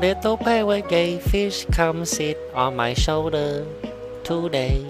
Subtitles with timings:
[0.00, 3.66] Little pirate gay fish, come sit on my shoulder
[4.24, 4.80] today.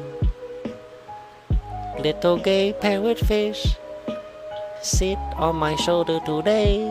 [1.98, 3.74] Little gay parrot fish,
[4.82, 6.86] sit on my shoulder today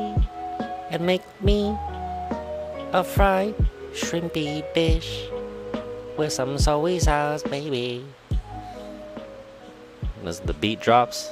[0.91, 1.71] and make me
[2.91, 3.55] a fried
[3.93, 5.29] shrimpy dish
[6.17, 8.03] with some soy sauce, baby.
[10.25, 11.31] As the beat drops,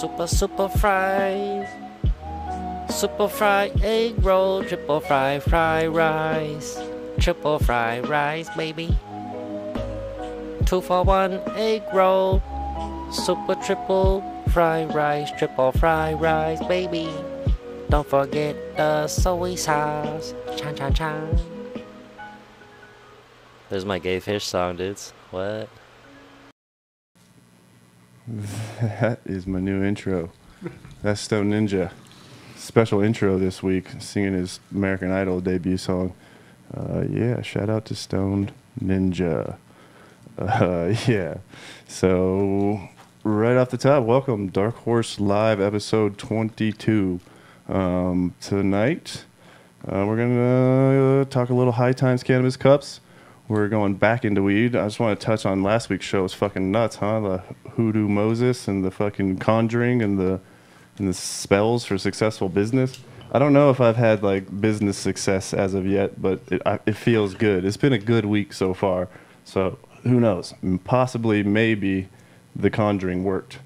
[0.00, 1.70] super super fries,
[2.88, 6.78] super fry egg roll, triple fry fry rice,
[7.18, 8.96] triple fry rice, baby.
[10.64, 12.42] Two for one egg roll,
[13.12, 17.08] super triple fry rice, triple fry rice, baby.
[17.88, 20.34] Don't forget the soy sauce.
[20.56, 21.38] Chan chan chan.
[23.68, 25.12] There's my gay fish song, dudes.
[25.30, 25.68] What?
[28.80, 30.32] That is my new intro.
[31.02, 31.92] That's Stone Ninja.
[32.66, 36.14] Special intro this week, singing his American Idol debut song.
[36.76, 39.56] Uh, yeah, shout out to Stoned Ninja.
[40.38, 41.36] Uh, yeah.
[41.86, 42.90] So,
[43.22, 47.20] right off the top, welcome Dark Horse Live episode 22.
[47.68, 49.24] Um, tonight,
[49.86, 53.00] uh, we're going to uh, talk a little High Times Cannabis Cups.
[53.48, 54.76] We're going back into weed.
[54.76, 56.18] I just want to touch on last week's show.
[56.18, 57.20] It was fucking nuts, huh?
[57.20, 60.40] The Hoodoo Moses and the fucking conjuring and the
[60.98, 62.98] and the spells for successful business.
[63.32, 66.78] I don't know if I've had like business success as of yet, but it, I,
[66.86, 67.64] it feels good.
[67.64, 69.08] It's been a good week so far.
[69.44, 70.54] So who knows?
[70.84, 72.08] Possibly, maybe,
[72.54, 73.58] the conjuring worked.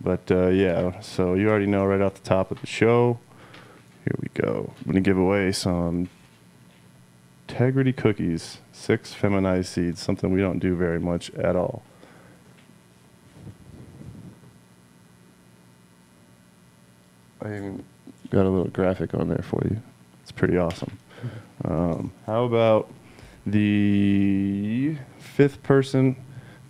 [0.00, 3.18] But uh, yeah, so you already know right off the top of the show.
[4.04, 4.72] Here we go.
[4.78, 6.08] I'm gonna give away some
[7.48, 11.82] integrity cookies, six feminized seeds, something we don't do very much at all.
[17.42, 17.84] I even
[18.30, 19.80] got a little graphic on there for you.
[20.22, 20.98] It's pretty awesome.
[21.64, 22.90] Um, how about
[23.46, 26.16] the fifth person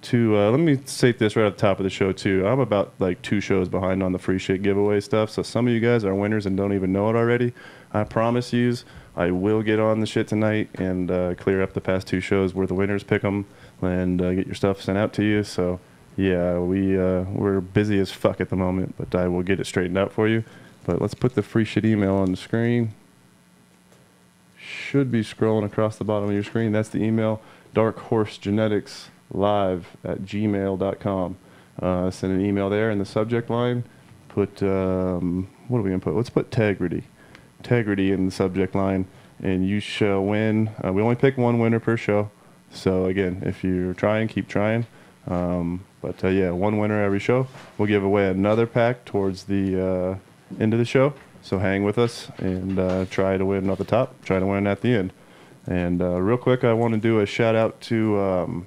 [0.01, 2.47] to uh, let me state this right at the top of the show too.
[2.47, 5.31] I'm about like two shows behind on the free shit giveaway stuff.
[5.31, 7.53] So some of you guys are winners and don't even know it already.
[7.93, 8.85] I promise yous,
[9.17, 12.55] I will get on the shit tonight and uh, clear up the past two shows
[12.55, 13.47] where the winners pick them
[13.83, 15.43] and uh, get your stuff sent out to you.
[15.43, 15.81] So
[16.19, 19.67] yeah, we uh, we're busy as fuck at the moment, but I will get it
[19.67, 20.43] straightened out for you.
[20.85, 22.93] But let's put the free shit email on the screen.
[24.59, 26.73] Should be scrolling across the bottom of your screen.
[26.73, 27.41] That's the email.
[27.73, 31.37] Dark Horse Genetics live at gmail.com.
[31.81, 33.85] Uh, send an email there in the subject line.
[34.29, 36.17] Put, um, what are we to put?
[36.17, 37.05] Let's put integrity.
[37.59, 39.07] Integrity in the subject line,
[39.41, 40.71] and you shall win.
[40.85, 42.31] Uh, we only pick one winner per show.
[42.73, 44.87] So, again, if you're trying, keep trying.
[45.29, 47.49] Um, but uh, yeah, one winner every show.
[47.77, 51.15] We'll give away another pack towards the uh, end of the show.
[51.43, 54.67] So, hang with us and uh, try to win at the top, try to win
[54.67, 55.13] at the end.
[55.67, 58.21] And uh, real quick, I want to do a shout out to.
[58.21, 58.67] Um,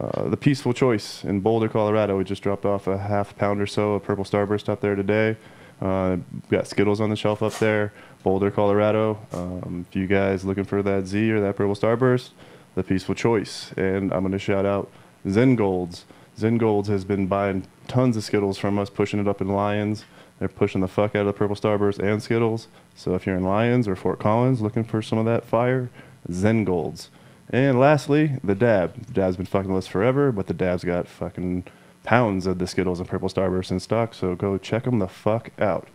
[0.00, 2.16] uh, the Peaceful Choice in Boulder, Colorado.
[2.16, 5.36] We just dropped off a half pound or so of Purple Starburst out there today.
[5.80, 6.16] Uh,
[6.50, 7.92] got Skittles on the shelf up there.
[8.22, 9.18] Boulder, Colorado.
[9.32, 12.30] Um, if you guys looking for that Z or that Purple Starburst,
[12.74, 13.72] the Peaceful Choice.
[13.76, 14.90] And I'm going to shout out
[15.28, 16.04] Zen Golds.
[16.38, 20.04] Zen Golds has been buying tons of Skittles from us, pushing it up in Lyons.
[20.38, 22.68] They're pushing the fuck out of the Purple Starburst and Skittles.
[22.94, 25.90] So if you're in Lyons or Fort Collins looking for some of that fire,
[26.30, 27.10] Zen Golds.
[27.50, 29.06] And lastly, the dab.
[29.06, 31.64] The dab's been fucking with us forever, but the dab's got fucking
[32.02, 35.50] pounds of the Skittles and Purple Starburst in stock, so go check them the fuck
[35.58, 35.88] out.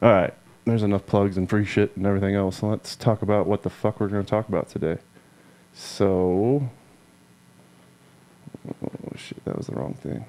[0.00, 0.34] All right,
[0.64, 2.62] there's enough plugs and free shit and everything else.
[2.62, 4.98] Let's talk about what the fuck we're going to talk about today.
[5.72, 6.70] So,
[8.92, 10.24] oh shit, that was the wrong thing.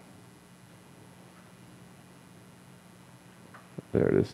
[3.91, 4.33] There it is.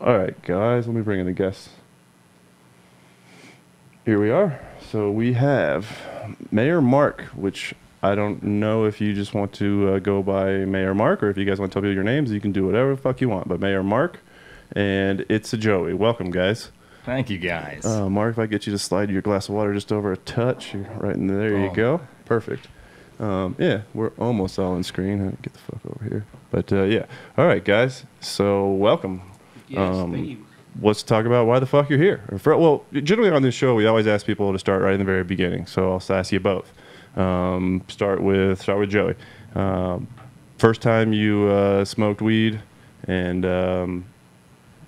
[0.00, 1.70] All right, guys, let me bring in the guests.
[4.04, 4.60] Here we are.
[4.90, 5.86] So we have
[6.50, 10.94] Mayor Mark, which I don't know if you just want to uh, go by Mayor
[10.94, 12.94] Mark or if you guys want to tell people your names, you can do whatever
[12.94, 13.48] the fuck you want.
[13.48, 14.20] But Mayor Mark,
[14.72, 15.92] and it's a Joey.
[15.94, 16.70] Welcome, guys.
[17.04, 17.84] Thank you, guys.
[17.84, 20.16] Uh, Mark, if I get you to slide your glass of water just over a
[20.16, 21.50] touch, you're right in there.
[21.50, 21.74] There you Oh.
[21.74, 22.00] go.
[22.24, 22.68] Perfect.
[23.18, 25.36] Um, yeah, we're almost all on screen.
[25.42, 26.24] Get the fuck over here.
[26.50, 27.06] But uh, yeah.
[27.38, 28.04] All right, guys.
[28.20, 29.22] So welcome.
[29.68, 30.46] Yes, Um,
[30.82, 32.20] let's talk about why the fuck you're here.
[32.38, 35.04] For- well, generally on this show, we always ask people to start right in the
[35.04, 35.66] very beginning.
[35.66, 36.72] So I'll ask you both.
[37.16, 39.14] Um, start with start with Joey.
[39.54, 40.06] Um,
[40.58, 42.60] first time you uh, smoked weed,
[43.08, 44.04] and um,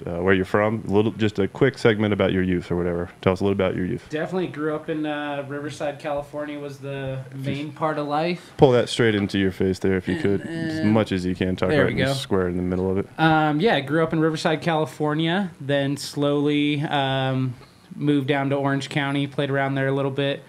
[0.06, 3.10] uh, where you're from, a little, just a quick segment about your youth or whatever.
[3.20, 4.06] Tell us a little about your youth.
[4.10, 6.58] Definitely grew up in uh, Riverside, California.
[6.58, 8.52] Was the main part of life.
[8.56, 11.56] Pull that straight into your face there, if you could, as much as you can.
[11.56, 13.08] Talk There right in the square in the middle of it.
[13.18, 15.50] Um, yeah, I grew up in Riverside, California.
[15.60, 17.54] Then slowly um,
[17.94, 19.26] moved down to Orange County.
[19.26, 20.42] Played around there a little bit.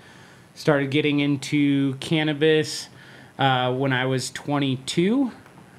[0.54, 2.90] Started getting into cannabis
[3.38, 5.31] uh, when I was 22.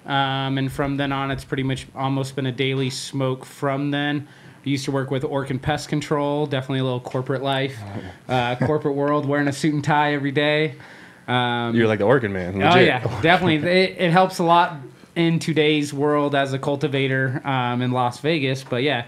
[0.07, 4.27] Um, and from then on, it's pretty much almost been a daily smoke from then.
[4.65, 7.79] I used to work with Orkin Pest Control, definitely a little corporate life,
[8.29, 10.75] uh, corporate world, wearing a suit and tie every day.
[11.27, 12.63] Um, You're like the Orkin man.
[12.63, 13.57] Oh yeah, definitely.
[13.57, 14.77] It, it helps a lot
[15.17, 18.65] in today's world as a cultivator um, in Las Vegas.
[18.65, 19.07] But yeah,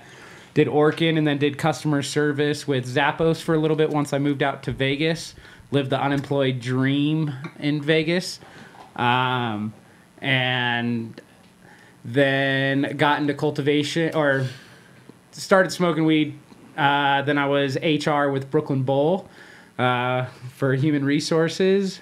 [0.55, 4.19] did Orkin and then did customer service with Zappos for a little bit once I
[4.19, 5.35] moved out to Vegas.
[5.71, 8.41] Lived the unemployed dream in Vegas,
[8.97, 9.73] um,
[10.23, 11.21] and
[12.05, 14.47] then got into cultivation or
[15.33, 16.39] started smoking weed.
[16.77, 19.29] Uh, then I was HR with Brooklyn Bowl
[19.79, 22.01] uh, for human resources.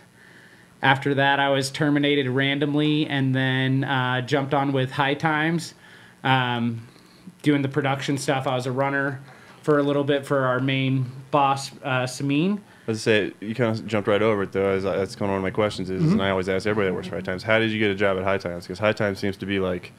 [0.83, 5.75] After that, I was terminated randomly and then uh, jumped on with High Times,
[6.23, 6.87] um,
[7.43, 8.47] doing the production stuff.
[8.47, 9.21] I was a runner
[9.63, 12.61] for a little bit for our main boss, uh, Samin.
[12.91, 14.69] I was say you kind of jumped right over it though.
[14.71, 16.13] As I, that's kind of one of my questions is, Mm-hmm.
[16.15, 17.95] and I always ask everybody that works for High Times, how did you get a
[17.95, 18.65] job at High Times?
[18.65, 19.93] Because High Times seems to be like,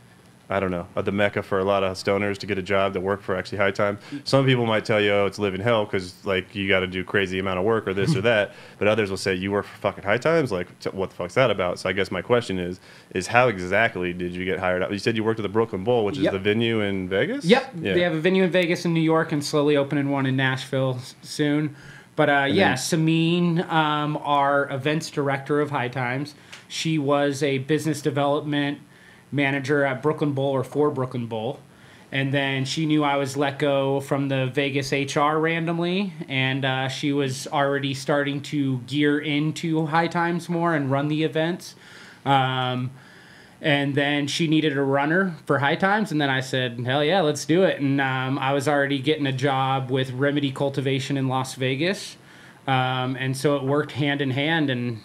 [0.50, 2.92] I don't know, uh, the mecca for a lot of stoners to get a job
[2.92, 4.00] that work for actually High Times.
[4.26, 7.06] Some people might tell you, oh, it's living hell because like you got to do
[7.06, 8.52] crazy amount of work or this or that.
[8.78, 10.52] But others will say you work for fucking High Times.
[10.52, 11.80] Like, t- what the fuck's that about?
[11.80, 12.82] So I guess my question is,
[13.16, 14.92] is how exactly did you get hired out?
[14.92, 16.34] You said you worked at the Brooklyn Bowl, which Yep.
[16.34, 17.46] is the venue in Vegas.
[17.46, 17.72] Yep.
[17.80, 17.94] Yeah.
[17.94, 21.00] They have a venue in Vegas and New York and slowly opening one in Nashville
[21.22, 21.78] soon.
[22.16, 26.36] But uh, yeah, Samin, um, our events director of High Times,
[26.68, 28.80] she was a business development
[29.32, 31.60] manager at Brooklyn Bowl or for Brooklyn Bowl.
[32.12, 36.90] And then she knew I was let go from the Vegas HR randomly, and uh,
[36.90, 41.76] she was already starting to gear into High Times more and run the events.
[42.26, 42.92] Um,
[43.62, 46.12] and then she needed a runner for high times.
[46.12, 47.80] And then i said hell yeah let's do it.
[47.80, 52.18] And um, i was already getting a job with remedy cultivation in las vegas.
[52.68, 55.00] Um, and so it worked hand in hand and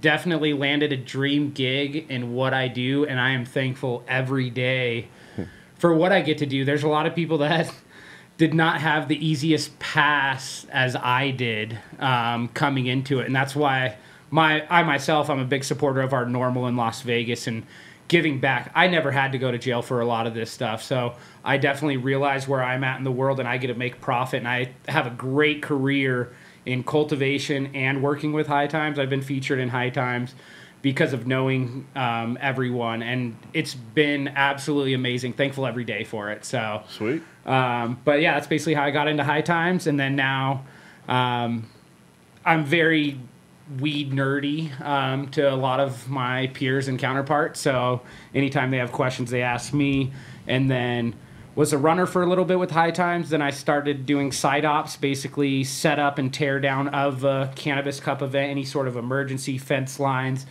[0.00, 3.04] definitely landed a dream gig in what i do.
[3.04, 5.08] And i am thankful every day
[5.76, 6.64] for what i get to do.
[6.64, 7.72] There's a lot of people that
[8.38, 13.56] did not have the easiest pass as I did um, coming into it, and that's
[13.56, 13.96] why
[14.30, 17.46] my I myself I'm a big supporter of our NORML in Las Vegas.
[17.46, 17.64] And
[18.08, 18.70] giving back.
[18.74, 21.14] I never had to go to jail for a lot of this stuff, so
[21.44, 24.38] I definitely realize where I'm at in the world, and I get to make profit,
[24.38, 26.32] and I have a great career
[26.64, 28.98] in cultivation and working with High Times.
[28.98, 30.34] I've been featured in High Times
[30.82, 35.32] because of knowing um, everyone, and it's been absolutely amazing.
[35.32, 36.44] Thankful every day for it.
[36.44, 36.82] So.
[36.88, 37.22] Sweet.
[37.44, 40.64] Um, but yeah, that's basically how I got into high times, and then now
[41.08, 41.70] um,
[42.44, 43.20] I'm very
[43.80, 47.60] weed nerdy um, to a lot of my peers and counterparts.
[47.60, 48.02] So
[48.34, 50.12] anytime they have questions, they ask me,
[50.46, 51.14] and then
[51.56, 53.30] was a runner for a little bit with high times.
[53.30, 57.98] Then I started doing side ops, basically set up and tear down of a cannabis
[57.98, 60.46] cup event, any sort of emergency fence lines.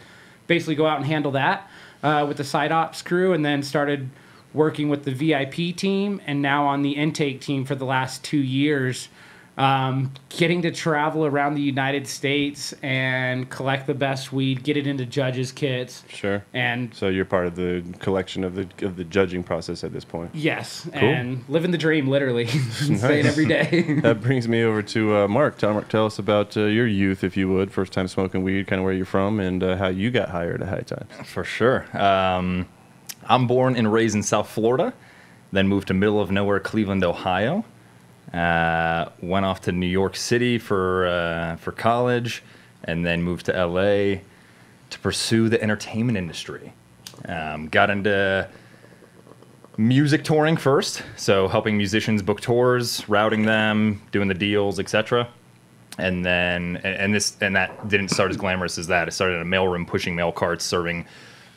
[0.48, 1.70] Basically, go out and handle that
[2.04, 4.10] uh, with the side ops crew, and then started
[4.54, 8.38] working with the VIP team and now on the intake team for the last two
[8.38, 9.10] years.
[9.58, 14.86] Um, getting to travel around the United States and collect the best weed, get it
[14.86, 16.44] into judges' kits, Sure.
[16.54, 20.04] and So you're part of the collection of the of the judging process at this
[20.04, 20.32] point.
[20.34, 23.94] yes, and living the dream, literally, say it every day.
[24.02, 25.58] that brings me over to uh, Mark.
[25.58, 25.88] Tell, Mark.
[25.88, 27.72] tell us about uh, your youth, if you would.
[27.72, 30.64] First time smoking weed, kind of where you're from, and uh, how you got hired
[30.64, 31.10] at High Times.
[31.30, 31.86] For sure.
[31.98, 32.68] Um,
[33.26, 34.94] I'm born and raised in South Florida,
[35.54, 37.64] then moved to middle of nowhere, Cleveland, Ohio.
[38.34, 42.44] Uh, went off to New York City for uh, for college,
[42.84, 44.22] and then moved to LA
[44.90, 46.74] to pursue the entertainment industry.
[47.28, 48.48] Um, got into
[49.78, 55.28] music touring first, so helping musicians book tours, routing them, doing the deals, etc.
[55.98, 59.08] And then, and this, and that didn't start as glamorous as that.
[59.08, 61.06] It started in a mailroom, pushing mail carts, serving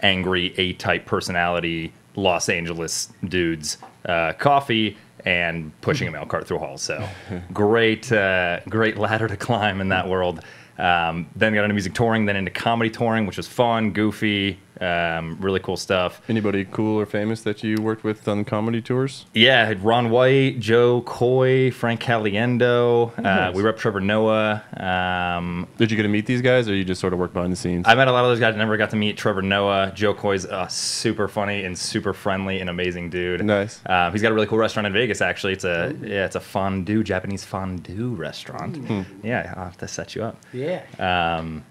[0.01, 6.83] angry A-type personality Los Angeles dudes uh, coffee and pushing a mail cart through halls.
[6.83, 7.07] So
[7.53, 10.45] great, uh, great ladder to climb in that world.
[10.79, 15.37] Um, then got into music touring, then into comedy touring, which was fun, goofy, Um,
[15.40, 16.20] really cool stuff.
[16.28, 19.26] Anybody cool or famous that you worked with on comedy tours?
[19.35, 23.16] Yeah, Ron White, Jo Koy, Frank Caliendo.
[23.18, 23.54] Uh, Nice.
[23.54, 24.62] we were up Trevor Noah.
[24.76, 27.52] Um, Did you get to meet these guys, or you just sort of worked behind
[27.52, 27.87] the scenes?
[27.88, 28.54] I met a lot of those guys.
[28.54, 29.92] I never got to meet Trevor Noah.
[29.94, 33.44] Jo Koy's uh, super funny and super friendly and amazing dude.
[33.44, 33.80] Nice.
[33.87, 35.20] Uh, he's got a really cool restaurant in Vegas.
[35.20, 38.78] Actually, it's a yeah, it's a fondue Japanese fondue restaurant.
[39.23, 40.37] Yeah, I'll have to set you up.
[40.52, 40.82] Yeah.
[40.99, 41.64] Um,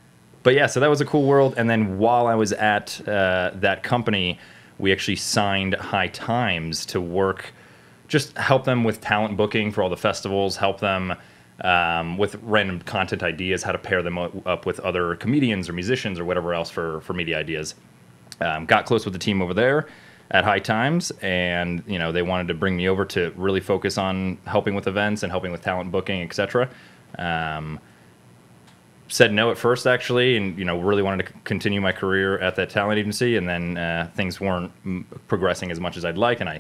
[0.48, 1.56] but yeah, so that was a cool world.
[1.58, 4.40] And then while I was at uh, that company,
[4.78, 7.52] we actually signed High Times to work,
[8.08, 11.16] just help them with talent booking for all the festivals, help them
[11.66, 16.18] um, with random content ideas, how to pair them up with other comedians or musicians
[16.18, 17.76] or whatever else for, for media ideas.
[18.40, 19.90] Um, got close with the team over there
[20.32, 23.98] at High Times, and you know they wanted to bring me over to really focus
[23.98, 26.70] on helping with events and helping with talent booking, etc.
[27.20, 27.82] Um,
[29.08, 32.56] said no at first actually and you know really wanted to continue my career at
[32.56, 36.42] that talent agency and then uh, things weren't mm, progressing as much as i'd like
[36.42, 36.60] and i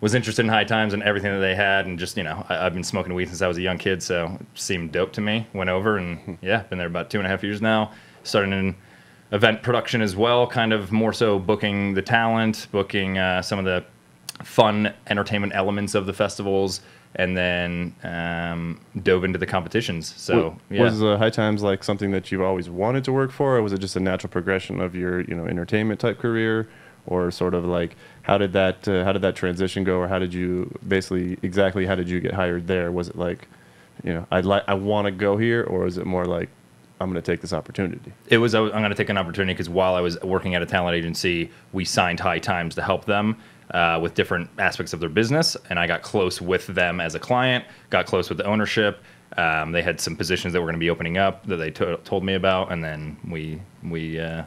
[0.00, 2.66] was interested in high times and everything that they had and just you know I,
[2.66, 5.20] i've been smoking weed since i was a young kid so it seemed dope to
[5.20, 5.46] me.
[5.52, 7.92] Went over and yeah been there about two and a half years now.
[8.22, 8.76] Starting in
[9.32, 13.64] event production as well kind of more so booking the talent booking uh, some of
[13.64, 13.84] the
[14.44, 16.80] fun entertainment elements of the festivals
[17.16, 20.82] and then um, dove into the competitions so yeah.
[20.82, 23.72] Was uh, High Times like something that you've always wanted to work for, or was
[23.72, 26.68] it just a natural progression of your, you know, entertainment type career,
[27.06, 30.18] or sort of like how did that uh, how did that transition go, or how
[30.18, 32.92] did you basically exactly how did you get hired there?
[32.92, 33.48] Was it like,
[34.04, 36.48] you know, I'd like I want to go here, or was it more like
[37.00, 38.12] I'm going to take this opportunity?
[38.28, 40.54] it was I was- I'm going to take an opportunity because while I was working
[40.54, 43.36] at a talent agency, we signed High Times to help them
[43.72, 47.18] uh, with different aspects of their business, and I got close with them as a
[47.18, 47.64] client.
[47.90, 49.02] Got close with the ownership.
[49.36, 51.98] Um, they had some positions that were going to be opening up that they to-
[52.04, 54.44] told me about, and then we we uh,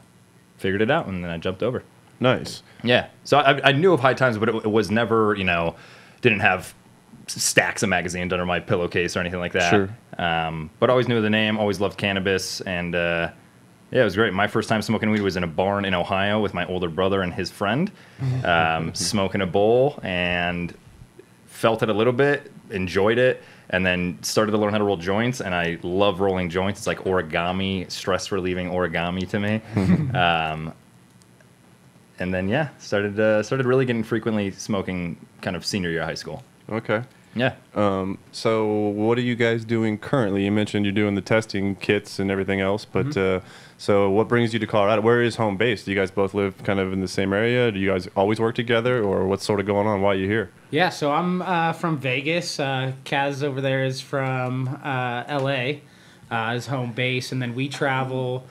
[0.58, 1.84] figured it out, and then I jumped over.
[2.20, 2.64] Nice.
[2.84, 5.76] Yeah, so I, I knew of High Times, but it, it was never you know
[6.22, 6.74] didn't have
[7.28, 9.70] stacks of magazines under my pillowcase or anything like that.
[9.70, 9.90] Sure.
[10.18, 13.32] Um, but always knew the name, always loved cannabis, and uh,
[13.92, 14.34] yeah, it was great.
[14.34, 17.22] My first time smoking weed was in a barn in Ohio with my older brother
[17.22, 17.92] and his friend,
[18.44, 20.74] um, smoking a bowl, and
[21.48, 23.42] felt it a little bit, enjoyed it,
[23.72, 25.42] and then started to learn how to roll joints.
[25.42, 26.80] And I love rolling joints.
[26.82, 29.62] It's like origami, stress relieving origami to me.
[30.18, 30.74] um,
[32.20, 36.08] and then yeah, started uh, started really getting frequently smoking kind of senior year of
[36.08, 36.44] high school.
[36.70, 37.04] Okay.
[37.36, 37.54] Yeah.
[37.76, 40.44] Um, so what are you guys doing currently?
[40.46, 43.46] You mentioned you're doing the testing kits and everything else, but Mm-hmm.
[43.46, 45.02] uh, so what brings you to Colorado?
[45.02, 45.86] Where is home base?
[45.86, 47.72] Do you guys both live kind of in the same area?
[47.72, 50.52] Do you guys always work together, or what's sort of going on while you're here?
[50.70, 52.60] Yeah, so I'm uh, from Vegas.
[52.60, 55.76] Uh, Kaz over there is from uh, LA,
[56.30, 58.46] uh, home base, and then we travel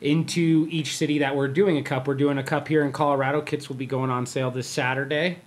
[0.00, 2.06] into each city that we're doing a cup.
[2.06, 3.40] We're doing a cup here in Colorado.
[3.40, 5.38] Kits will be going on sale this Saturday.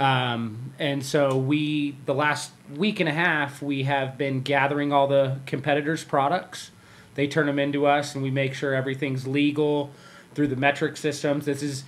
[0.00, 5.06] Um, and so we, the last week and a half, we have been gathering all
[5.06, 6.72] the competitors' products.
[7.14, 9.90] They turn them into us, and we make sure everything's legal
[10.34, 11.46] through the Metrc systems.
[11.46, 11.84] This is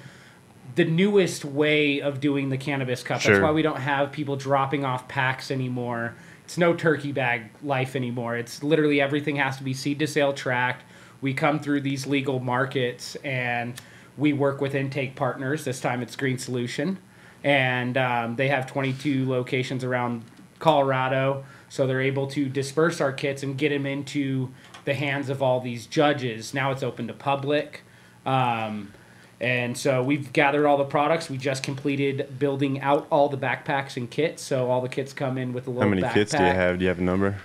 [0.74, 3.20] the newest way of doing the cannabis cup.
[3.20, 3.34] Sure.
[3.34, 6.14] That's why we don't have people dropping off packs anymore.
[6.44, 8.36] It's no turkey bag life anymore.
[8.36, 10.84] It's literally everything has to be seed to sale tracked.
[11.20, 13.74] We come through these legal markets and
[14.16, 15.64] we work with intake partners.
[15.64, 16.98] This time it's Green Solution.
[17.42, 20.24] And um, they have 22 locations around
[20.58, 21.44] Colorado.
[21.68, 24.52] So they're able to disperse our kits and get them into
[24.86, 26.54] the hands of all these judges.
[26.54, 27.82] Now it's open to public.
[28.24, 28.94] Um,
[29.38, 31.28] and so we've gathered all the products.
[31.28, 34.42] We just completed building out all the backpacks and kits.
[34.42, 36.14] So all the kits come in with a little How many backpack.
[36.14, 36.78] kits do you have?
[36.78, 37.36] Do you have a number?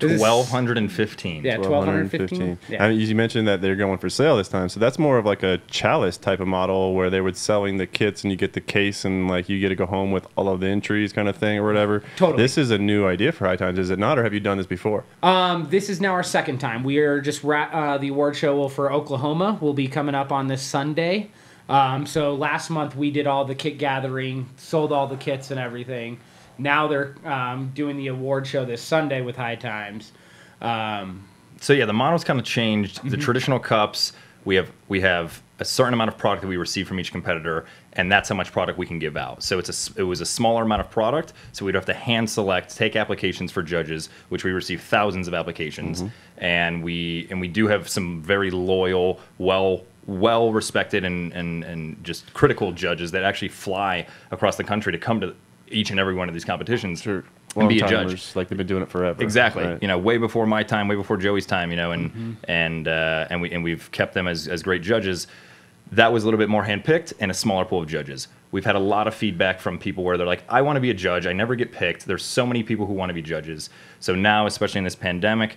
[0.00, 1.44] This is- Twelve hundred and fifteen.
[1.44, 2.58] Yeah, 1215.
[2.68, 2.84] Yeah.
[2.84, 5.24] I mean, you mentioned that they're going for sale this time, so that's more of
[5.24, 8.54] like a chalice type of model where they were selling the kits and you get
[8.54, 11.28] the case and like you get to go home with all of the entries kind
[11.28, 12.02] of thing or whatever.
[12.16, 12.42] Totally.
[12.42, 14.58] This is a new idea for High Times, is it not, or have you done
[14.58, 15.04] this before?
[15.22, 16.82] Um, this is now our second time.
[16.84, 20.48] We are just ra- uh, the award show for Oklahoma will be coming up on
[20.48, 21.30] this Sunday.
[21.68, 25.58] Um, so last month we did all the kit gathering, sold all the kits and
[25.58, 26.18] everything.
[26.58, 30.12] Now they're um, doing the award show this Sunday with High Times.
[30.60, 31.26] Um,
[31.60, 32.98] So yeah, the model's kind of changed.
[32.98, 33.08] Mm-hmm.
[33.10, 34.12] The traditional cups,
[34.44, 37.64] we have we have a certain amount of product that we receive from each competitor,
[37.94, 39.42] and that's how much product we can give out.
[39.42, 42.28] So it's a it was a smaller amount of product, so we'd have to hand
[42.28, 46.02] select, take applications for judges, which we receive thousands of applications,
[46.38, 52.04] and we and we do have some very loyal, well well respected and, and and
[52.04, 55.34] just critical judges that actually fly across the country to come to
[55.68, 57.24] each and every one of these competitions Sure.
[57.56, 58.34] and be a judge.
[58.36, 59.22] Like they've been doing it forever.
[59.22, 59.64] Exactly.
[59.64, 59.78] Right.
[59.82, 61.70] You know, way before my time, way before Joey's time.
[61.70, 62.32] You know, and Mm-hmm.
[62.48, 65.26] and uh, and we and we've kept them as as great judges.
[65.92, 68.28] that was a little bit more handpicked and a smaller pool of judges.
[68.52, 70.90] We've had a lot of feedback from people where they're like, I want to be
[70.90, 71.26] a judge.
[71.26, 72.06] I never get picked.
[72.06, 73.68] There's so many people who want to be judges.
[74.00, 75.56] So now, especially in this pandemic,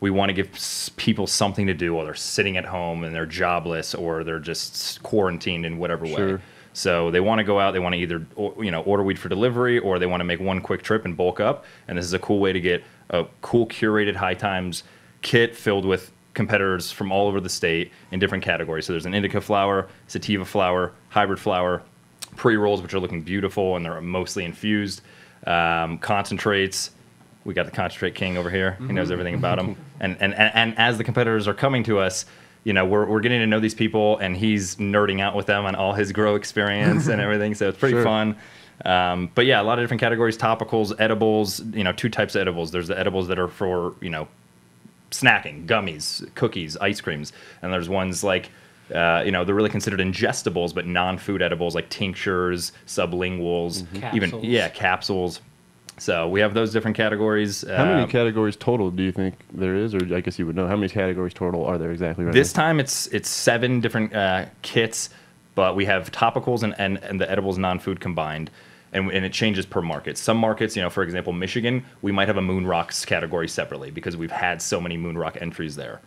[0.00, 0.50] we want to give
[0.96, 5.02] people something to do while they're sitting at home and they're jobless or they're just
[5.02, 6.38] quarantined in whatever way.
[6.78, 7.72] So they want to go out.
[7.72, 10.38] They want to either you know order weed for delivery or they want to make
[10.38, 11.64] one quick trip and bulk up.
[11.88, 14.84] And this is a cool way to get a cool curated high times
[15.20, 18.86] kit filled with competitors from all over the state in different categories.
[18.86, 21.82] So there's an indica flower, sativa flower, hybrid flower,
[22.36, 25.02] pre rolls which are looking beautiful and they're mostly infused,
[25.48, 26.92] um, concentrates.
[27.44, 28.76] We got the concentrate king over here.
[28.78, 29.76] He knows everything about them.
[30.00, 32.24] And, and and and as the competitors are coming to us,
[32.64, 35.64] you know, we're we're getting to know these people, and he's nerding out with them
[35.64, 37.54] on all his grow experience and everything.
[37.54, 38.04] So it's pretty Sure.
[38.04, 38.36] fun.
[38.84, 41.60] Um, but yeah, a lot of different categories: topicals, edibles.
[41.72, 42.70] You know, two types of edibles.
[42.70, 44.28] There's the edibles that are for you know
[45.10, 48.50] snacking, gummies, cookies, ice creams, and there's ones like.
[48.94, 53.84] Uh, you know, they're really considered ingestibles, but non-food edibles like tinctures, sublinguals,
[54.14, 54.44] even Capsules.
[54.44, 55.40] yeah, capsules.
[55.98, 57.64] So we have those different categories.
[57.66, 60.56] How many Um, categories total do you think there is, or I guess you would
[60.56, 62.62] know how many categories total are there exactly right This now?
[62.62, 65.10] time it's it's seven different uh, kits,
[65.54, 68.50] but we have topicals and, and, and the edibles non-food combined.
[68.90, 70.16] And, and it changes per market.
[70.16, 73.90] Some markets, you know, for example, Michigan, we might have a Moon Rocks category separately
[73.90, 76.00] because we've had so many Moon Rock entries there.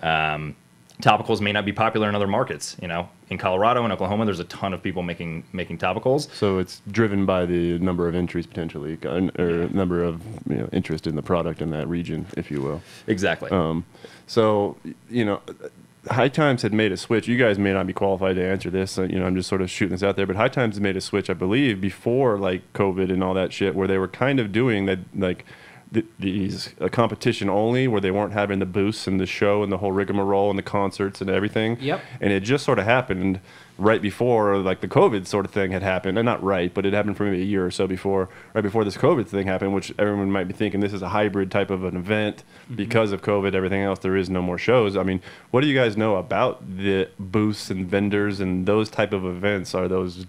[0.00, 0.56] Um,
[1.02, 2.76] topicals may not be popular in other markets.
[2.80, 6.30] You know, in Colorado and Oklahoma, there's a ton of people making making topicals.
[6.34, 11.06] So it's driven by the number of entries potentially, or number of you know, interest
[11.06, 12.82] in the product in that region, if you will.
[13.06, 13.50] Exactly.
[13.50, 13.84] Um,
[14.26, 14.76] so,
[15.10, 15.42] you know,
[16.10, 17.28] High Times had made a switch.
[17.28, 18.96] You guys may not be qualified to answer this.
[18.96, 20.26] You know, I'm just sort of shooting this out there.
[20.26, 23.74] But High Times made a switch, I believe, before like COVID and all that shit,
[23.74, 25.44] where they were kind of doing that, like
[25.94, 29.72] th- these a competition only, where they weren't having the booths and the show and
[29.72, 31.78] the whole rigmarole and the concerts and everything.
[31.80, 32.02] Yep.
[32.20, 33.40] And it just sort of happened
[33.76, 36.92] right before like the COVID sort of thing had happened, and not right, but it
[36.92, 39.92] happened for maybe a year or so before, right before this COVID thing happened, which
[39.98, 42.76] everyone might be thinking this is a hybrid type of an event mm-hmm.
[42.76, 43.54] because of COVID.
[43.54, 44.96] Everything else, there is no more shows.
[44.96, 45.20] I mean,
[45.50, 49.74] what do you guys know about the booths and vendors and those type of events?
[49.74, 50.26] Are those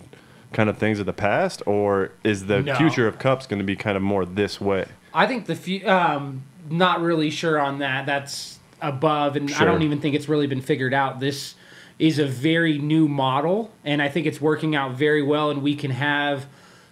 [0.56, 2.76] kind of things of the past, or is the No.
[2.76, 4.86] future of cups going to be kind of more this way?
[5.14, 8.06] I think the few, um, not really sure on that.
[8.06, 11.20] That's above, and I don't even think it's really been figured out.
[11.20, 11.56] This
[12.00, 15.50] is a very new model, and I think it's working out very well.
[15.52, 16.46] And we can have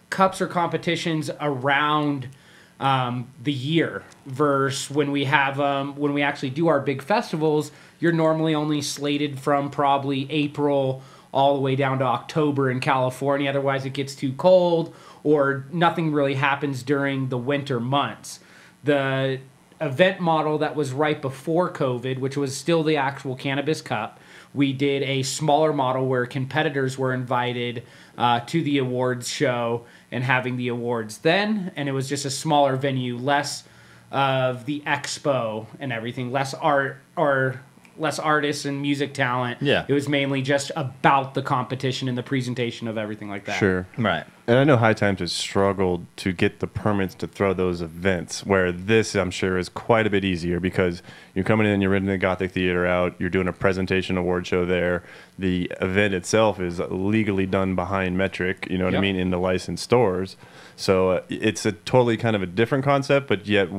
[0.10, 2.27] cups or competitions around
[2.79, 4.03] um, the year.
[4.25, 8.82] Versus when we have um, when we actually do our big festivals, you're normally only
[8.82, 11.02] slated from probably April
[11.34, 13.50] all the way down to October in California.
[13.50, 14.93] Otherwise, it gets too cold
[15.24, 18.39] or nothing really happens during the winter months.
[18.84, 19.39] The
[19.82, 24.19] event model that was right before COVID, which was still the actual Cannabis Cup,
[24.54, 27.84] we did a smaller model where competitors were invited
[28.17, 31.72] uh, to the awards show and having the awards then.
[31.76, 33.63] And it was just a smaller venue, less
[34.12, 37.62] of the expo and everything, less art or
[37.97, 39.62] less artists and music talent.
[39.62, 39.86] Yeah.
[39.88, 43.60] It was mainly just about the competition and the presentation of everything like that.
[43.60, 43.88] Sure.
[43.97, 44.25] right.
[44.45, 48.45] And I know High Times has struggled to get the permits to throw those events,
[48.45, 51.01] where this, I'm sure, is quite a bit easier because
[51.34, 54.65] you're coming in, you're renting the Gothic Theater out, you're doing a presentation award show
[54.65, 55.03] there.
[55.39, 59.39] The event itself is legally done behind Metrc, you know what I mean, in the
[59.39, 60.36] licensed stores.
[60.75, 63.69] So uh, it's a totally kind of a different concept, but yet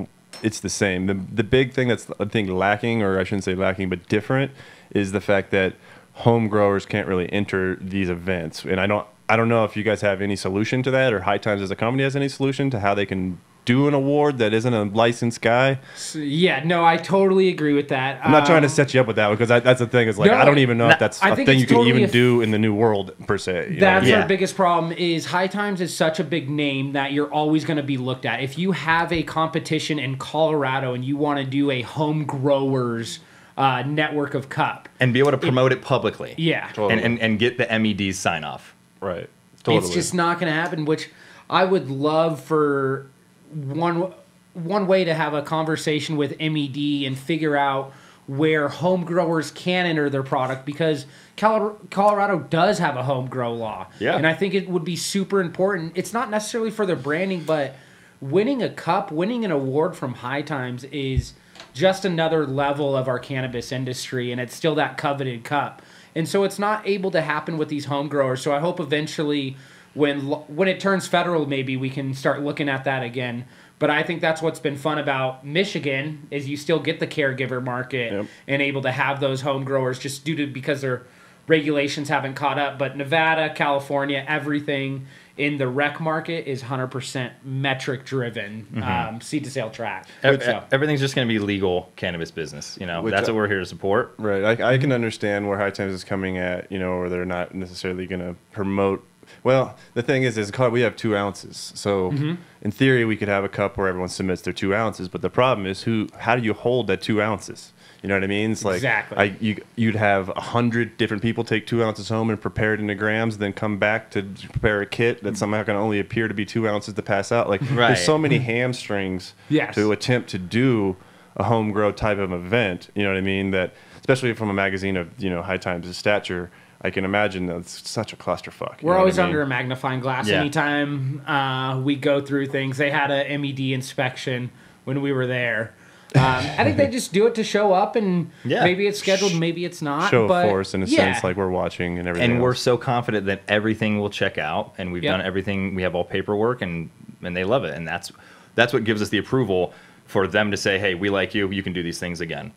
[0.45, 1.07] it's the same.
[1.07, 4.53] The, the big thing that's, I think, lacking, or I shouldn't say lacking, but different,
[4.91, 5.75] is the fact that
[6.13, 8.65] home growers can't really enter these events.
[8.65, 11.21] And I don't, I don't know if you guys have any solution to that, or
[11.21, 14.39] High Times as a company has any solution to how they can do an award
[14.39, 15.79] that isn't a licensed guy.
[15.97, 18.21] So, yeah, no, I totally agree with that.
[18.25, 20.07] I'm not trying to Um, set you up with that because that's the thing.
[20.09, 21.67] Is like No, I don't even know no, if that's I a thing it's you
[21.67, 23.53] can even a f- do in the new world per se.
[23.53, 24.07] you know what That's?
[24.07, 24.21] Yeah.
[24.23, 27.79] our biggest problem is High Times is such a big name that you're always going
[27.79, 28.43] to be looked at.
[28.43, 33.21] If you have a competition in Colorado and you want to do a home growers
[33.57, 36.35] uh, network of cup, And be able to promote it, publicly.
[36.37, 36.95] yeah, Totally.
[36.95, 38.75] And, and, and get the MEDs sign off.
[39.01, 39.29] right.
[39.63, 39.83] Totally.
[39.87, 40.85] it's just not going to happen.
[40.85, 41.09] Which
[41.49, 43.07] I would love for
[43.55, 44.13] one
[44.55, 47.93] one way to have a conversation with MED and figure out
[48.27, 53.87] where home growers can enter their product because Colorado does have a home grow law.
[53.99, 54.17] Yeah.
[54.17, 55.93] And I think it would be super important.
[55.95, 57.75] It's not necessarily for their branding, but
[58.21, 61.35] winning a cup, winning an award from High Times is
[61.75, 65.83] just another level of our cannabis industry, and it's still that coveted cup.
[66.15, 68.41] And so it's not able to happen with these home growers.
[68.41, 69.57] So I hope eventually,
[69.95, 73.47] when when it turns federal, maybe we can start looking at that again.
[73.79, 77.63] But I think that's what's been fun about Michigan is you still get the caregiver
[77.63, 78.27] market Yep.
[78.49, 81.03] and able to have those home growers just due to because they're
[81.47, 82.79] regulations haven't caught up.
[82.79, 88.83] But Nevada, California, everything in the rec market is 100% Metrc driven, Mm-hmm.
[88.83, 90.07] um, seed to sale track.
[90.23, 92.79] Ev- So- Everything's just going to be legal cannabis business.
[92.81, 94.15] You know, Which that's I- what we're here to support.
[94.17, 94.59] Right.
[94.61, 97.55] I, I can understand where High Times is coming at, you know, where they're not
[97.55, 99.05] necessarily going to promote.
[99.43, 101.73] Well, the thing is, is we have two ounces.
[101.75, 102.35] So mm-hmm.
[102.63, 105.09] in theory, we could have a cup where everyone submits their two ounces.
[105.09, 106.09] But the problem is, who?
[106.19, 107.73] How do you hold that two ounces?
[108.05, 108.53] You know what I mean?
[108.53, 109.17] It's like Exactly.
[109.17, 112.81] I, you, you'd have a hundred different people take two ounces home and prepare it
[112.81, 116.35] into grams, then come back to prepare a kit that's somehow to only appear to
[116.35, 117.49] be two ounces to pass out.
[117.49, 117.89] Like Right.
[117.89, 118.45] there's so many mm-hmm.
[118.45, 119.75] hamstrings Yes.
[119.77, 120.97] to attempt to do
[121.37, 122.91] a home grow type of event.
[122.95, 123.53] You know what I mean?
[123.53, 126.51] That especially from a magazine of you know high times of stature,
[126.85, 128.83] I can imagine that's such a clusterfuck.
[128.83, 129.31] We're always I mean?
[129.31, 130.41] under a magnifying glass Yeah.
[130.41, 132.77] anytime uh, we go through things.
[132.77, 134.51] They had a MED inspection
[134.85, 135.73] when we were there.
[136.15, 138.63] Um, I think they just do it to show up, and Yeah.
[138.63, 140.11] maybe it's scheduled, maybe it's not.
[140.11, 141.13] show but of force in a yeah.
[141.13, 142.33] sense, like we're watching and everything.
[142.33, 145.13] and we're so confident that everything will check out and we've Yep.
[145.19, 146.91] done everything we have all paperwork and
[147.23, 148.13] and they love it and that's
[148.55, 149.73] that's what gives us the approval
[150.05, 152.53] for them to say hey we like you you can do these things again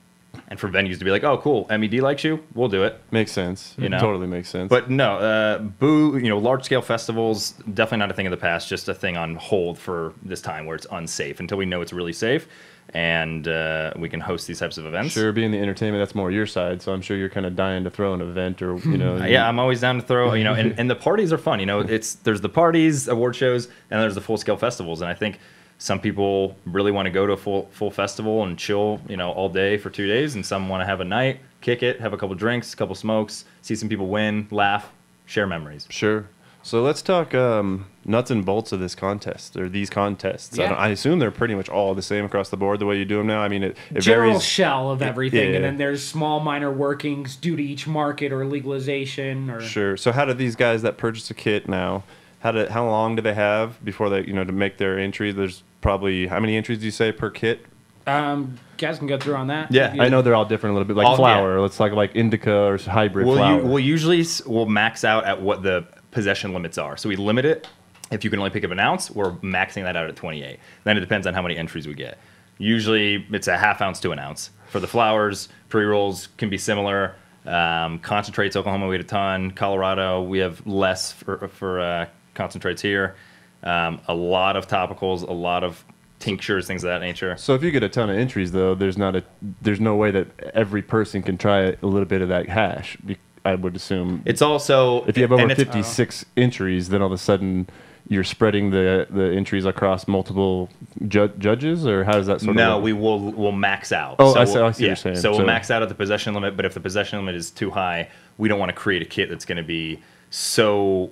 [0.49, 3.31] and for venues to be like oh cool med likes you we'll do it makes
[3.31, 3.75] sense.
[3.77, 3.99] You know?
[3.99, 4.69] totally makes sense.
[4.69, 8.37] but no uh boo you know large scale festivals definitely not a thing of the
[8.37, 11.81] past just a thing on hold for this time where it's unsafe until we know
[11.81, 12.47] it's really safe
[12.93, 16.31] and uh, we can host these types of events sure, being the entertainment, that's more
[16.31, 16.81] your side.
[16.81, 19.17] So I'm sure you're kind of dying to throw an event or you know.
[19.27, 21.59] Yeah, I'm always down to throw, you know, and, and the parties are fun.
[21.59, 25.01] You know, it's there's the parties, award shows, and there's the full scale festivals.
[25.01, 25.39] And I think
[25.79, 29.31] some people really want to go to a full full festival and chill, you know,
[29.31, 32.13] all day for two days, and some want to have a night, kick it, have
[32.13, 34.91] a couple drinks, a couple smokes, see some people win, laugh,
[35.25, 35.87] share memories.
[35.89, 36.27] Sure.
[36.63, 40.59] So let's talk um, nuts and bolts of this contest or these contests.
[40.59, 40.69] I, Yeah.
[40.69, 43.05] don't, I assume they're pretty much all the same across the board the way you
[43.05, 43.39] do them now.
[43.41, 44.43] I mean, it, it general varies.
[44.43, 45.55] shell of everything, yeah.
[45.57, 49.95] and then there's small minor workings due to each market or legalization or Sure.
[49.95, 52.03] So how do these guys that purchase a kit now?
[52.39, 55.31] How do how long do they have before they you know to make their entry?
[55.31, 57.65] There's probably how many entries do you say per kit?
[58.05, 59.69] um, guys can go through on that.
[59.69, 61.59] Yeah, I know they're all different a little bit, like All- flower.
[61.59, 63.59] Let's talk like indica or hybrid We'll, flower.
[63.59, 66.95] u- we'll usually we'll max out at what the possession limits are.
[66.95, 67.67] So we limit it.
[68.09, 70.57] If you can only pick up an ounce, we're maxing that out at 28.
[70.85, 72.17] Then it depends on how many entries we get.
[72.59, 74.51] Usually it's a half ounce to an ounce.
[74.69, 77.15] For the flowers, pre rolls can be similar.
[77.45, 79.51] Um, concentrates, Oklahoma, we had a ton.
[79.51, 82.05] Colorado, we have less for, for uh,
[82.41, 83.15] concentrates here.
[83.63, 85.83] Um, a lot of topicals, a lot of
[86.19, 87.35] tinctures, things of that nature.
[87.37, 89.23] so if you get a ton of entries though, there's not a
[89.61, 92.97] there's no way that every person can try a little bit of that hash.
[93.45, 97.07] I would assume It's also if you have over and it's- 56 entries, then all
[97.07, 97.67] of a sudden
[98.09, 100.69] you're spreading the the entries across multiple
[101.07, 102.79] ju- judges, or how does that sort no, of?
[102.79, 104.15] No, we will will max out.
[104.19, 105.15] Oh, I we'll- see- I see what you're saying.
[105.17, 107.69] So we'll max out at the possession limit, but if the possession limit is too
[107.71, 111.09] high, we don't want to create a kit that's going to be so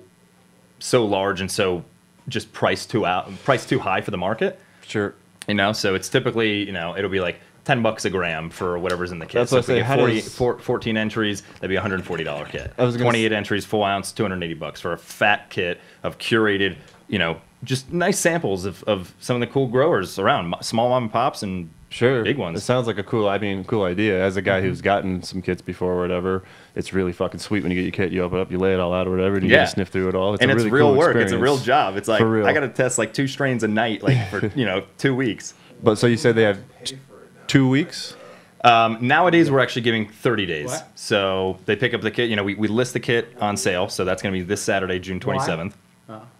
[0.78, 1.84] so large and so
[2.28, 4.58] just priced too out priced too high for the market.
[4.86, 5.14] sure.
[5.48, 7.40] You know, so it's typically you know it'll be like.
[7.64, 9.40] 10 bucks a gram for whatever's in the kit.
[9.40, 11.74] That's so what if we I say, get 40, does- four- 14 entries, that'd be
[11.74, 12.72] a $140 kit.
[12.78, 16.76] I was gonna 28 entries, full ounce, 280 bucks for a fat kit of curated,
[17.08, 21.02] you know, just nice samples of, of some of the cool growers around, small mom
[21.02, 22.24] and pops and Sure.
[22.24, 22.58] big ones.
[22.58, 23.28] It sounds like a cool.
[23.28, 24.22] I mean, cool idea.
[24.22, 26.42] As a guy who's gotten some kits before or whatever,
[26.74, 28.12] it's really fucking sweet when you get your kit.
[28.12, 29.62] You open it up, you lay it all out or whatever, and you Yeah.
[29.62, 30.34] just sniff through it all.
[30.34, 31.16] It's and a it's really real cool work.
[31.16, 31.96] It's a real job.
[31.96, 32.46] It's like For real.
[32.46, 35.54] I got to test like two strains a night, like for you know two weeks.
[35.82, 36.98] But so you said they have t-
[37.46, 38.16] two weeks.
[38.64, 40.66] Um, nowadays, we're actually giving 30 days.
[40.70, 40.88] What?
[40.96, 42.28] So they pick up the kit.
[42.30, 43.88] You know, we, we list the kit on sale.
[43.88, 45.72] So that's going to be this Saturday, June 27th.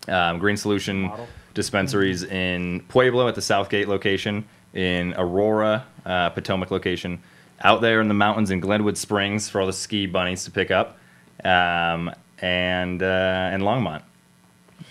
[0.08, 1.28] Um, Green Solution Model.
[1.54, 4.44] dispensaries in Pueblo at the Southgate location,
[4.76, 7.18] in Aurora, uh, Potomac location,
[7.62, 10.70] out there in the mountains in Glenwood Springs for all the ski bunnies to pick
[10.70, 10.98] up,
[11.44, 12.10] um,
[12.40, 14.02] and uh, and Longmont.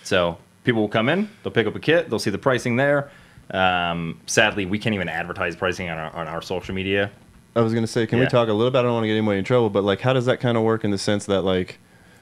[0.04, 3.12] So people will come in, they'll pick up a kit, they'll see the pricing there.
[3.52, 7.12] Um, sadly, we can't even advertise pricing on our, on our social media.
[7.56, 8.80] I was gonna say, can we talk a little bit?
[8.80, 10.64] I don't want to get anybody in trouble, but like, how does that kind of
[10.64, 11.78] work in the sense that like,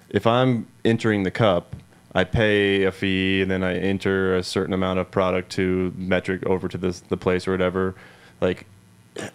[0.10, 1.76] if I'm entering the cup,
[2.16, 6.46] I pay a fee and then I enter a certain amount of product to Metrc
[6.46, 7.96] over to this the place or whatever.
[8.42, 8.66] Like,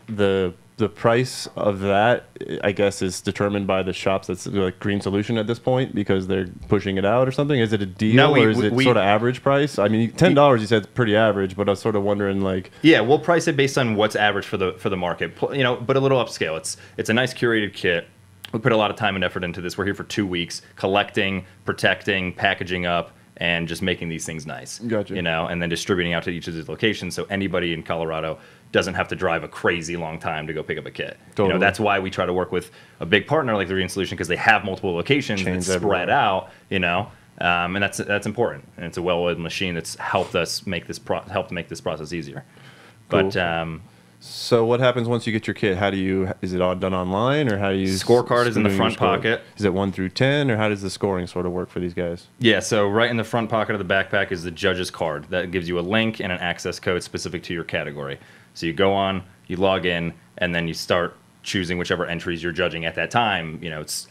[0.09, 2.27] the the price of that,
[2.62, 6.29] I guess, is determined by the shops that's like Green Solution at this point because
[6.29, 7.59] they're pushing it out or something.
[7.59, 9.77] Is it a deal No, we- or is we- it we- sort of average price?
[9.81, 12.43] I mean, ten dollars you said is pretty average, but I was sort of wondering
[12.43, 15.33] like, Yeah, we'll price it based on what's average for the for the market.
[15.53, 16.57] You know, but a little upscale.
[16.57, 18.07] It's it's a nice curated kit.
[18.53, 19.77] We put a lot of time and effort into this.
[19.77, 24.79] We're here for two weeks, collecting, protecting, packaging up, and just making these things nice.
[24.81, 25.15] Gotcha.
[25.15, 28.39] You know, and then distributing out to each of these locations so anybody in Colorado
[28.73, 31.17] doesn't have to drive a crazy long time to go pick up a kit.
[31.31, 31.49] Totally.
[31.49, 33.89] You know, that's why we try to work with a big partner like the Green
[33.89, 36.11] Solution because they have multiple locations Chains that spread everywhere.
[36.11, 36.51] out.
[36.71, 37.11] You know.
[37.41, 40.99] Um, and that's that's important, and it's a well-oiled machine that's helped us make this
[40.99, 42.43] pro- helped make this process easier.
[43.09, 43.41] But Cool.
[43.43, 43.83] um,
[44.20, 45.76] So what happens once you get your kit?
[45.76, 46.33] How do you?
[46.42, 47.87] Is it all done online, or how do you?
[47.87, 49.42] Scorecard is in the front pocket.
[49.57, 51.94] Is it one through ten, or how does the scoring sort of work for these
[51.94, 52.26] guys?
[52.40, 55.26] Yeah, so right in the front pocket of the backpack is the judge's card.
[55.31, 58.18] That gives you a link and an access code specific to your category.
[58.54, 62.52] So you go on, you log in, and then you start choosing whichever entries you're
[62.52, 63.61] judging at that time.
[63.62, 64.09] You know, it's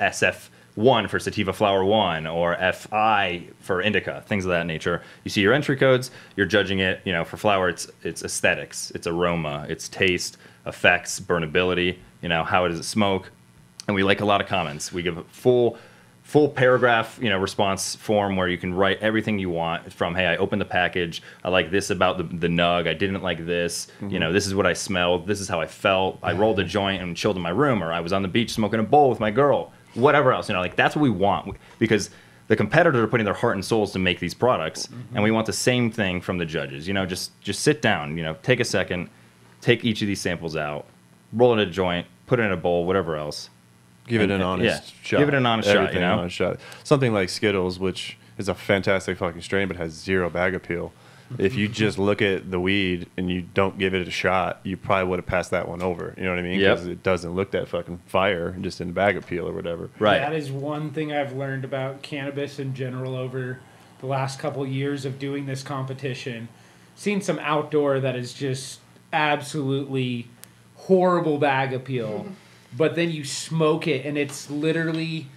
[0.77, 5.01] SF1 for Sativa Flower 1 or FI for Indica, things of that nature.
[5.23, 8.91] You see your entry codes, you're judging it, you know, for flower it's it's aesthetics,
[8.91, 13.31] it's aroma, it's taste, effects, burnability, you know, how does it smoke?
[13.87, 14.91] and we like a lot of comments.
[14.91, 15.77] We give a full
[16.23, 20.25] full paragraph, you know, response form where you can write everything you want from hey,
[20.25, 23.87] I opened the package, I like this about the, the nug, I didn't like this,
[24.01, 24.17] you mm-hmm.
[24.17, 27.01] know, this is what I smelled, this is how I felt, I rolled a joint
[27.01, 29.21] and chilled in my room or I was on the beach smoking a bowl with
[29.21, 32.09] my girl, whatever else, you know, like that's what we want because
[32.47, 35.15] the competitors are putting their heart and souls to make these products mm-hmm.
[35.15, 36.87] and we want the same thing from the judges.
[36.87, 39.09] You know, just just sit down, you know, take a second,
[39.61, 40.85] take each of these samples out,
[41.33, 43.49] roll in a joint, put it in a bowl, whatever else.
[44.07, 45.17] Give it an honest yeah, shot.
[45.17, 46.13] give it an honest shot, you Everything know?
[46.13, 46.59] an honest shot.
[46.85, 50.93] Something like Skittles, which is a fantastic fucking strain, but has zero bag appeal.
[51.37, 54.77] If you just look at the weed and you don't give it a shot, you
[54.77, 56.13] probably would have passed that one over.
[56.17, 56.59] You know what I mean?
[56.59, 56.79] Yep.
[56.85, 59.89] it doesn't look that fucking fire just in the bag appeal or whatever.
[59.99, 60.19] Right.
[60.19, 63.59] That is one thing I've learned about cannabis in general over
[63.99, 66.47] the last couple years of doing this competition.
[66.95, 68.79] Seen some outdoor that is just
[69.11, 70.27] absolutely
[70.75, 72.27] horrible bag appeal,
[72.75, 75.27] but then you smoke it and it's literally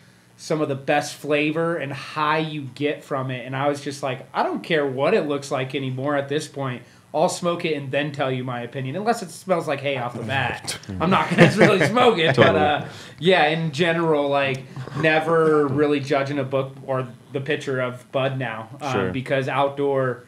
[0.41, 3.45] some of the best flavor and high you get from it.
[3.45, 6.49] And I was just like, I don't care what it looks like anymore at this
[6.49, 6.83] point.
[7.13, 10.15] I'll smoke it and then tell you my opinion, unless it smells like hay off
[10.17, 10.79] the bat.
[11.01, 12.87] I'm not gonna really smoke it, but uh,
[13.19, 14.63] yeah, in general, like
[15.03, 19.11] never really judging a book or the picture of bud now, um, Sure.
[19.13, 20.25] because outdoor,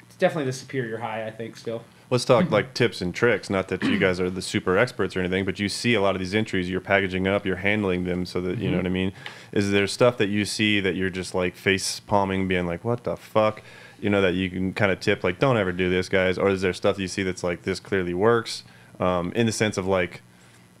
[0.00, 1.26] it's definitely the superior high.
[1.26, 1.84] I think still.
[2.10, 3.48] Let's talk like tips and tricks.
[3.48, 6.14] Not that you guys are the super experts or anything, but you see a lot
[6.14, 6.68] of these entries.
[6.68, 9.12] You're packaging up, you're handling them so that you know what I mean.
[9.52, 13.04] Is there stuff that you see that you're just like face palming, being like, "What
[13.04, 13.62] the fuck?"
[14.00, 16.50] You know that you can kind of tip like, "Don't ever do this, guys." Or
[16.50, 18.64] is there stuff that you see that's like, "This clearly works,"
[19.00, 20.20] um, in the sense of like,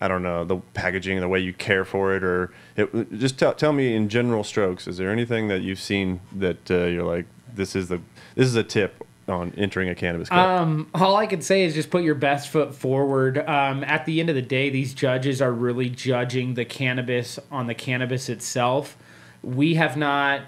[0.00, 3.54] I don't know, the packaging, the way you care for it, or it, just tell
[3.54, 4.86] tell me in general strokes.
[4.86, 8.00] Is there anything that you've seen that uh, you're like, "This is the
[8.34, 10.36] this is a tip." On entering a cannabis kit.
[10.36, 13.38] Um, all I can say is just put your best foot forward.
[13.38, 17.66] Um, at the end of the day, these judges are really judging the cannabis on
[17.66, 18.98] the cannabis itself.
[19.42, 20.42] We have not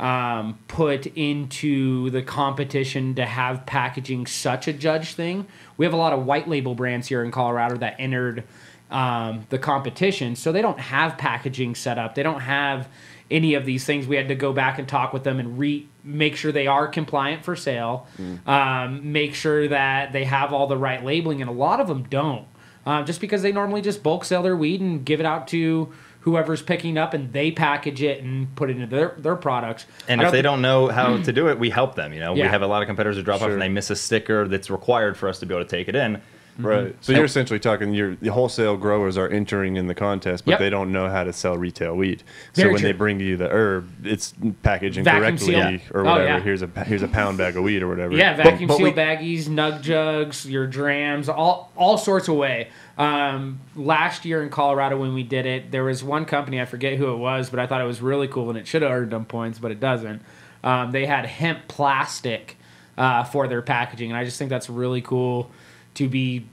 [0.00, 5.46] um, put into the competition to have packaging such a judge thing.
[5.76, 8.44] We have a lot of white label brands here in Colorado that entered
[8.90, 12.14] um, the competition, so they don't have packaging set up.
[12.14, 12.88] They don't have
[13.30, 14.06] any of these things.
[14.06, 16.88] We had to go back and talk with them and re make sure they are
[16.88, 18.06] compliant for sale,
[18.46, 22.04] um, make sure that they have all the right labeling, and a lot of them
[22.04, 22.46] don't.
[22.86, 25.92] Um, just because they normally just bulk sell their weed and give it out to
[26.20, 29.86] whoever's picking up and they package it and put it into their, their products.
[30.08, 32.12] And if they don't know how to do it, we help them.
[32.12, 33.96] You know, we have a lot of competitors who drop off and they miss a
[33.96, 36.20] sticker that's required for us to be able to take it in.
[36.62, 36.96] Right.
[37.00, 40.58] So you're essentially talking your the wholesale growers are entering in the contest, but Yep.
[40.60, 42.22] they don't know how to sell retail weed.
[42.54, 42.98] Very so when they true.
[42.98, 45.80] bring you the herb, it's packaged Vacuum incorrectly sealed.
[45.94, 46.24] or Oh, whatever.
[46.24, 46.40] yeah.
[46.40, 48.14] Here's a here's a pound bag of weed or whatever.
[48.14, 52.36] Yeah, But- vacuum but seal we- baggies, nug jugs, your drams, all all sorts of
[52.36, 52.68] way.
[52.98, 56.98] Um, last year in Colorado when we did it, there was one company I forget
[56.98, 59.10] who it was, but I thought it was really cool and it should have earned
[59.12, 60.20] them points, but it doesn't.
[60.62, 62.56] Um, they had hemp plastic
[62.98, 65.50] uh, for their packaging, and I just think that's really cool
[65.94, 66.46] to be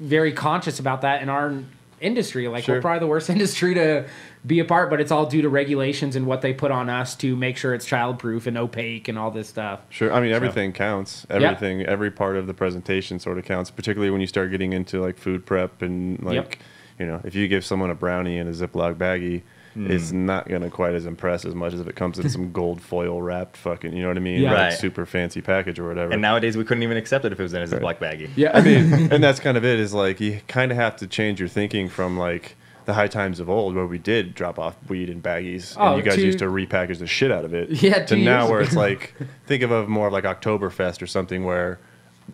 [0.00, 1.54] very conscious about that in our
[2.00, 2.48] industry.
[2.48, 2.76] Like Sure.
[2.76, 4.06] we're probably the worst industry to
[4.46, 7.14] be a part, but it's all due to regulations and what they put on us
[7.16, 9.80] to make sure it's childproof and opaque and all this stuff.
[9.88, 10.12] Sure.
[10.12, 11.26] I mean, everything counts.
[11.30, 11.40] Yep.
[11.42, 15.00] Everything, every part of the presentation sort of counts, particularly when you start getting into
[15.00, 16.54] like food prep and like, Yep.
[16.98, 19.42] you know, if you give someone a brownie in a Ziploc baggie,
[19.76, 20.26] it's hmm.
[20.26, 22.80] not going to quite as impress as much as if it comes in some gold
[22.80, 24.42] foil wrapped fucking, you know what I mean?
[24.42, 24.52] Yeah.
[24.52, 26.12] Like super fancy package or whatever.
[26.12, 28.30] And nowadays we couldn't even accept it if it was in a black baggie.
[28.36, 29.80] Yeah, I mean, and that's kind of it.
[29.80, 33.40] Is like you kind of have to change your thinking from like the high times
[33.40, 36.26] of old, where we did drop off weed in baggies, Oh, and you guys two-
[36.26, 37.70] used to repackage the shit out of it.
[37.70, 38.66] Yeah, To now, where ago.
[38.66, 39.14] it's like,
[39.46, 41.78] think of a more of like Oktoberfest or something, where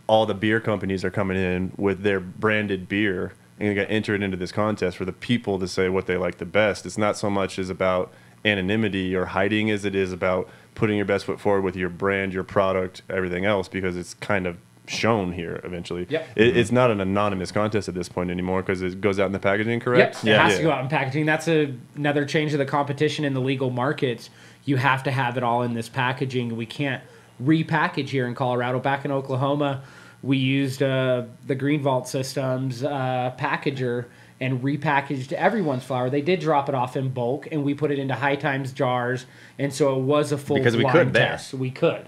[0.06, 4.22] all the beer companies are coming in with their branded beer and you got entered
[4.22, 6.86] into this contest for the people to say what they like the best.
[6.86, 8.10] It's not so much as about
[8.44, 12.32] anonymity or hiding as it is about putting your best foot forward with your brand,
[12.32, 16.06] your product, everything else, because it's kind of shown here eventually.
[16.08, 16.28] Yep.
[16.36, 19.32] It, it's not an anonymous contest at this point anymore because it goes out in
[19.32, 20.24] the packaging, correct?
[20.24, 21.26] Yep, it has to go out in packaging.
[21.26, 24.30] That's a, another change of the competition in the legal markets.
[24.64, 26.56] You have to have it all in this packaging.
[26.56, 27.02] We can't
[27.42, 28.80] repackage here in Colorado.
[28.80, 29.82] Back in Oklahoma,
[30.22, 34.06] we used uh, the Green Vault Systems uh, packager
[34.40, 36.08] and repackaged everyone's flower.
[36.10, 39.26] They did drop it off in bulk, and we put it into High Times jars,
[39.58, 41.28] and so it was a full Because we blind could there.
[41.30, 41.54] test.
[41.54, 42.06] We could.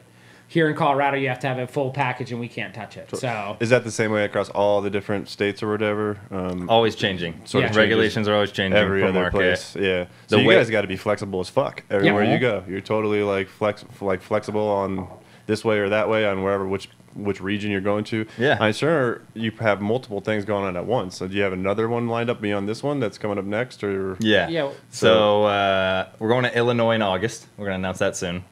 [0.49, 3.09] Here in Colorado, you have to have a full package, and we can't touch it.
[3.17, 6.19] So Is that the same way across all the different states or whatever?
[6.31, 7.41] Um, Always changing.
[7.47, 9.37] Sort of Regulations are always changing every per other market.
[9.37, 9.75] place.
[9.77, 10.05] Yeah.
[10.27, 12.35] So The you way- guys got to be flexible as fuck everywhere Yeah.
[12.35, 12.65] you go.
[12.69, 15.09] You're totally like flex, like flexible on
[15.47, 18.27] this way or that way on wherever which which region you're going to.
[18.39, 18.57] Yeah.
[18.61, 21.17] I'm sure you have multiple things going on at once.
[21.17, 23.83] So do you have another one lined up beyond this one that's coming up next,
[23.85, 24.49] or Yeah.
[24.49, 24.71] Yeah.
[24.91, 27.47] So uh, we're going to Illinois in August.
[27.57, 28.45] We're going to announce that soon.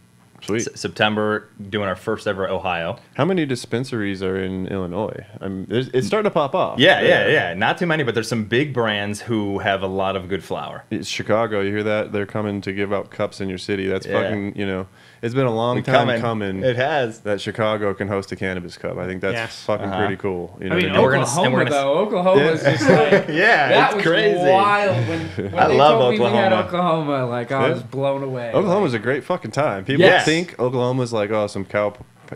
[0.42, 0.66] sweet?
[0.66, 2.99] S- September, doing our first ever Ohio.
[3.14, 5.25] How many dispensaries are in Illinois?
[5.40, 6.79] I'm, it's starting to pop off.
[6.79, 7.55] Yeah, yeah, yeah.
[7.55, 10.85] Not too many, but there's some big brands who have a lot of good flower.
[10.90, 12.12] It's Chicago, you hear that?
[12.12, 13.87] They're coming to give out cups in your city.
[13.87, 14.23] That's Yeah.
[14.23, 14.87] fucking, you know,
[15.22, 16.62] it's been a long time coming.
[16.62, 17.20] It has.
[17.20, 18.96] that Chicago can host a cannabis cup.
[18.98, 19.62] I think that's Yes.
[19.64, 19.98] fucking Uh-huh.
[19.98, 20.56] pretty cool.
[20.61, 21.98] You know I mean, what And we're gonna- Oklahoma gonna- though.
[21.98, 22.70] Oklahoma's Yeah.
[22.72, 24.38] just like Yeah, that it's was crazy.
[24.50, 25.20] wild when,
[25.52, 26.66] when I they love told me we had Oklahoma.
[27.12, 27.26] Oklahoma.
[27.26, 27.72] Like I Yeah.
[27.74, 28.50] was blown away.
[28.54, 29.85] Oklahoma's a great fucking time.
[29.85, 30.24] People Yes.
[30.24, 31.90] think Oklahoma's like oh some cow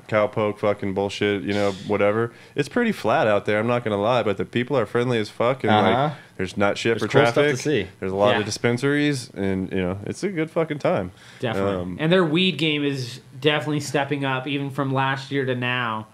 [0.08, 2.32] cowpoke fucking bullshit, you know, whatever.
[2.54, 3.58] It's pretty flat out there.
[3.58, 5.90] I'm not gonna lie, but the people are friendly as fuck, and Uh-huh.
[6.04, 7.56] like there's not shit There's for cool stuff to traffic.
[7.60, 7.86] see.
[8.00, 8.40] There's a lot Yeah.
[8.40, 11.12] of dispensaries, and you know, it's a good fucking time.
[11.40, 11.74] Definitely.
[11.76, 16.06] Um, and their weed game is definitely stepping up, even from last year to now.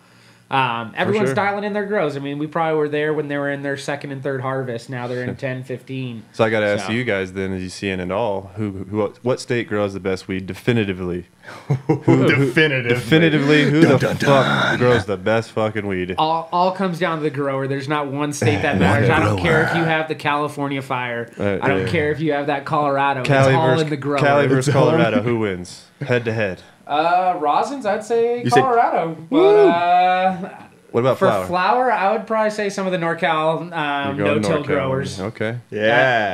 [0.50, 1.34] Um, everyone's sure.
[1.36, 2.16] dialing in their grows.
[2.16, 4.90] I mean, we probably were there when they were in their second and third harvest.
[4.90, 6.24] Now they're in 10, 15.
[6.32, 8.50] So I got to ask So- you guys then, as you see in it all,
[8.56, 11.26] who, who, what state grows the best weed definitively?
[11.88, 12.88] Definitive.
[12.88, 16.14] Definitively, who the fuck grows the best fucking weed?
[16.18, 17.66] All, all comes down to the grower.
[17.66, 19.08] There's not one state that matters.
[19.08, 21.30] I don't care if you have the California fire.
[21.38, 21.88] Uh, I don't yeah.
[21.88, 23.24] care if you have that Colorado.
[23.24, 24.18] Cali it's all versus, in the grower.
[24.18, 25.86] Cali versus Colorado, who wins?
[26.00, 26.62] Head to head.
[26.90, 29.16] Uh, Rosins, I'd say You say- Colorado.
[29.30, 30.48] but uh,
[30.90, 31.46] What about for flower?
[31.46, 31.92] flower?
[31.92, 34.66] I would probably say some of the NorCal um, You're going no-till NorCal.
[34.66, 35.20] growers.
[35.20, 35.56] Okay.
[35.70, 35.80] Yeah.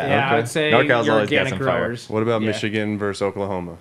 [0.09, 0.37] yeah, I okay.
[0.37, 1.67] would say NorCal's your always got organic some fire.
[1.81, 2.09] growers.
[2.09, 2.47] What about Yeah.
[2.49, 3.77] Michigan versus Oklahoma?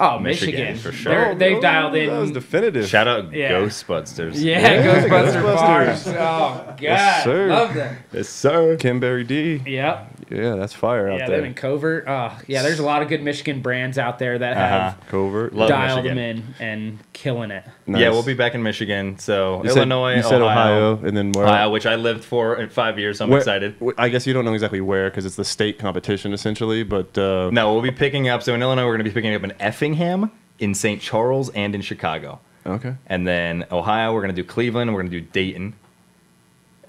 [0.00, 1.12] Oh, Michigan, Michigan, for sure.
[1.12, 2.34] They're, they've Oh, dialed That was in.
[2.34, 2.88] definitive.
[2.88, 3.52] Shout out Yeah.
[3.52, 4.34] Ghostbusters.
[4.34, 5.56] yeah, Yeah, Ghostbuster Ghostbusters.
[5.56, 6.08] bars.
[6.08, 7.46] Oh God, Yes, sir.
[7.46, 7.96] love them.
[8.12, 8.76] Yes, sir.
[8.76, 9.62] Kimberry D.
[9.64, 10.11] Yep.
[10.34, 11.36] Yeah, that's fire out Yeah, there.
[11.38, 12.04] them in Covert.
[12.08, 12.62] Oh, yeah.
[12.62, 14.96] There's a lot of good Michigan brands out there that have Uh-huh.
[15.10, 15.52] Covert.
[15.54, 16.16] Love dialed Michigan.
[16.16, 17.64] them in and killing it.
[17.86, 18.00] Nice.
[18.00, 19.18] Yeah, we'll be back in Michigan.
[19.18, 21.44] So You said- Illinois, you said Ohio, Ohio, and then where?
[21.46, 23.18] Ohio, which I lived for in five years.
[23.18, 23.74] So I'm Where- excited.
[23.98, 27.50] I guess you don't know exactly where because it's the state competition essentially, but uh,
[27.52, 28.42] No, we'll be picking up.
[28.42, 31.00] So in Illinois, we're going to be picking up in Effingham, in St.
[31.00, 32.40] Charles, and in Chicago.
[32.64, 32.94] Okay.
[33.06, 35.74] And then Ohio, we're going to do Cleveland, we're going to do Dayton.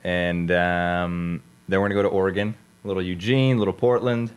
[0.04, 4.32] And um, then we're going to go to Oregon, a little Eugene, little Portland,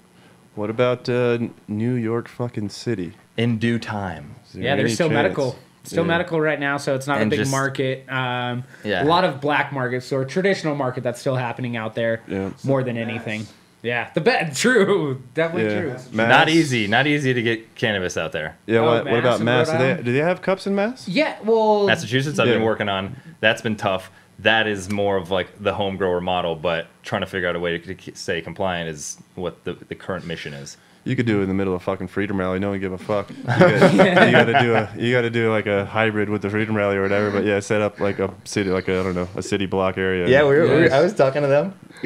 [0.55, 3.13] What about uh, New York fucking city?
[3.37, 4.35] in due time.
[4.55, 5.15] Yeah, they're still chance?
[5.15, 5.59] medical.
[5.85, 6.09] Still Yeah.
[6.09, 8.07] medical right now, so it's not And a big just- market.
[8.11, 9.03] Um, Yeah.
[9.03, 12.49] A lot of black markets or traditional market that's still happening out there Yeah.
[12.65, 13.47] more than anything.
[13.83, 14.55] Yeah, the bet.
[14.57, 15.81] True, definitely Yeah.
[15.81, 15.91] true.
[16.13, 16.29] Mass?
[16.31, 16.87] Not easy.
[16.87, 18.57] Not easy to get cannabis out there.
[18.67, 18.79] Yeah.
[18.79, 19.71] Oh, what, what about Mass?
[19.71, 21.07] Do they, do they have cups in Mass?
[21.07, 22.55] Yeah, well, Massachusetts, I've Yeah.
[22.55, 23.17] been working on.
[23.41, 24.11] That's been tough.
[24.41, 27.61] That is more of like the home grower model, but trying to figure out a
[27.61, 30.77] way to k- stay compliant is what the, the current mission is.
[31.05, 32.59] You could do it in the middle of a fucking Freedom Rally.
[32.59, 33.31] No one give a fuck.
[33.47, 36.43] You got, you got to do a you got to do like a hybrid with
[36.43, 37.31] the Freedom Rally or whatever.
[37.31, 39.99] But yeah, set up like a city, like a I don't know, a city block
[39.99, 40.29] area.
[40.29, 41.75] Yeah, we were, we were- I was talking to them.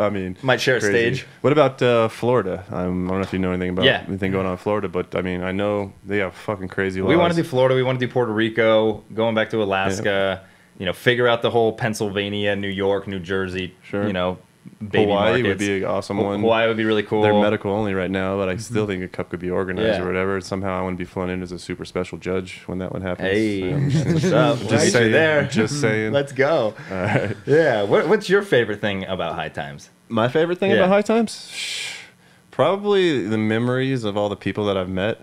[0.00, 1.26] I mean, Might share a stage.
[1.42, 2.64] What about uh, Florida?
[2.70, 4.02] I'm, I don't know if you know anything about Yeah.
[4.08, 7.10] anything going on in Florida, but I mean, I know they have fucking crazy laws.
[7.10, 7.74] We want to do Florida.
[7.76, 9.04] We want to do Puerto Rico.
[9.14, 10.42] Going back to Alaska.
[10.78, 13.74] You know, figure out the whole Pennsylvania, New York, New Jersey.
[13.82, 14.06] Sure.
[14.06, 14.38] You know,
[14.80, 16.40] baby Hawaii would be an awesome one.
[16.40, 17.22] Hawaii would be really cool.
[17.22, 20.02] They're medical only right now, but I still think a cup could be organized Yeah.
[20.02, 20.40] or whatever.
[20.40, 23.02] Somehow I want to be flown in as a super special judge when that one
[23.02, 23.28] happens.
[23.28, 24.58] Hey, Um, what's up?
[24.60, 25.12] just Right, saying.
[25.12, 25.44] there.
[25.44, 26.12] Just saying.
[26.12, 26.74] Let's go.
[26.90, 27.36] All right.
[27.46, 27.82] Yeah.
[27.82, 29.90] What, what's your favorite thing about High Times?
[30.08, 30.78] My favorite thing Yeah.
[30.78, 31.52] about High Times,
[32.50, 35.20] probably the memories of all the people that I've met,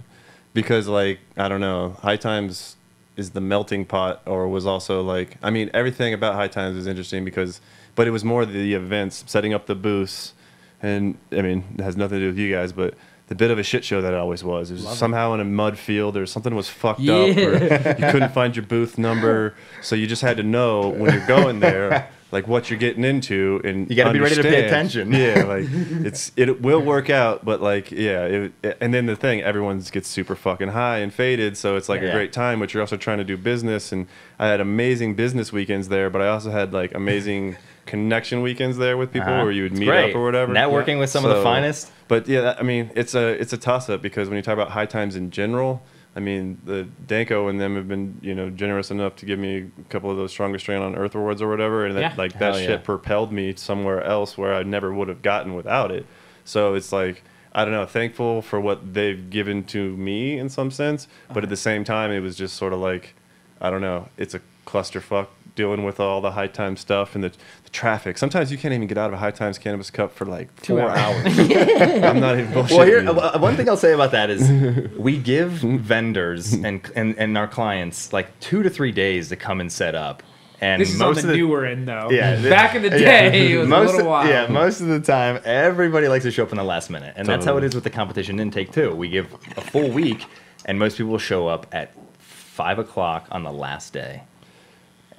[0.54, 2.76] because like I don't know, High Times
[3.19, 6.88] is the melting pot, or was also like I mean everything about High Times is
[6.88, 7.62] interesting because,
[7.95, 10.34] but it was more the events, setting up the booths,
[10.82, 12.95] and I mean it has nothing to do with you guys, but.
[13.27, 14.71] The bit of a shit show that it always was.
[14.71, 18.34] It was somehow in a mud field or something was fucked up or you couldn't
[18.34, 19.53] find your booth number.
[19.84, 23.60] So you just had to know when you're going there like what you're getting into
[23.63, 25.12] and You gotta be ready to pay attention.
[25.13, 25.65] Yeah, like
[26.06, 29.80] it's it will work out, but like yeah, it, it- and then the thing, everyone
[29.91, 32.10] gets super fucking high and faded, so it's like Yeah.
[32.10, 32.60] a great time.
[32.60, 36.22] But you're also trying to do business, and I had amazing business weekends there, but
[36.22, 39.43] I also had like amazing connection weekends there with people Uh-huh.
[39.43, 40.12] where you would It's meet great.
[40.12, 40.53] up or whatever.
[40.53, 41.91] Networking with some of the finest.
[42.08, 44.70] But yeah, I mean, it's a it's a toss up because when you talk about
[44.70, 45.82] high times in general,
[46.16, 49.70] I mean, the Danko and them have been you know generous enough to give me
[49.80, 52.14] a couple of those strongest strain on Earth awards or whatever, and that, Yeah.
[52.18, 52.68] like that Hell yeah.
[52.68, 56.05] shit propelled me somewhere else where I never would have gotten without it.
[56.43, 60.72] So it's like I don't know, thankful for what they've given to me in some
[60.72, 61.49] sense, but at uh-huh.
[61.49, 63.16] the same time, it was just sort of like
[63.62, 65.28] I don't know, it's a clusterfuck
[65.60, 68.18] dealing with all the high time stuff and the, the traffic.
[68.18, 70.78] Sometimes you can't even get out of a high times cannabis cup for like Two
[70.78, 71.26] four hours.
[71.26, 71.38] hours.
[72.03, 72.78] I'm not even bullshitting.
[72.78, 73.10] Well, here you.
[73.10, 74.49] uh, one thing I'll say about that is
[74.97, 79.60] we give vendors and, and and our clients like two to three days to come
[79.60, 80.24] and set up.
[80.62, 82.10] And This is on most the of the newer end, though.
[82.10, 83.30] Yeah, Back in the yeah.
[83.30, 84.28] day, it was most a little of, while.
[84.28, 87.28] Yeah, most of the time, everybody likes to show up in the last minute, and
[87.28, 88.93] that's how it is with the competition intake too.
[88.95, 90.26] We give a full week,
[90.66, 94.24] and most people show up at five o'clock on the last day,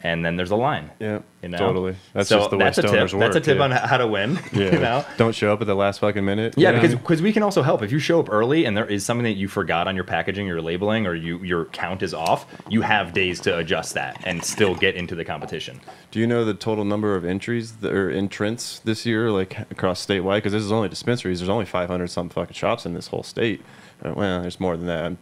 [0.02, 0.90] and then there's a line.
[0.98, 1.58] Yeah, You know?
[1.58, 1.94] totally.
[2.14, 3.12] That's So just the way that's a stoners tip.
[3.12, 3.20] work.
[3.20, 3.64] That's a tip yeah.
[3.64, 4.38] on how to win.
[4.52, 4.72] Yeah.
[4.74, 5.04] You know.
[5.16, 6.54] Don't show up at the last fucking minute.
[6.56, 7.82] Yeah, because because we can also help.
[7.82, 10.46] If you show up early and there is something that you forgot on your packaging,
[10.46, 14.42] your labeling, or you your count is off, you have days to adjust that and
[14.44, 15.80] still get into the competition.
[16.10, 20.04] Do you know the total number of entries that are entrants this year, like across
[20.04, 20.38] statewide?
[20.38, 21.40] Because this is only dispensaries.
[21.40, 23.62] There's only 500 some fucking shops in this whole state.
[24.02, 25.04] Uh, well, there's more than that.
[25.04, 25.18] I'm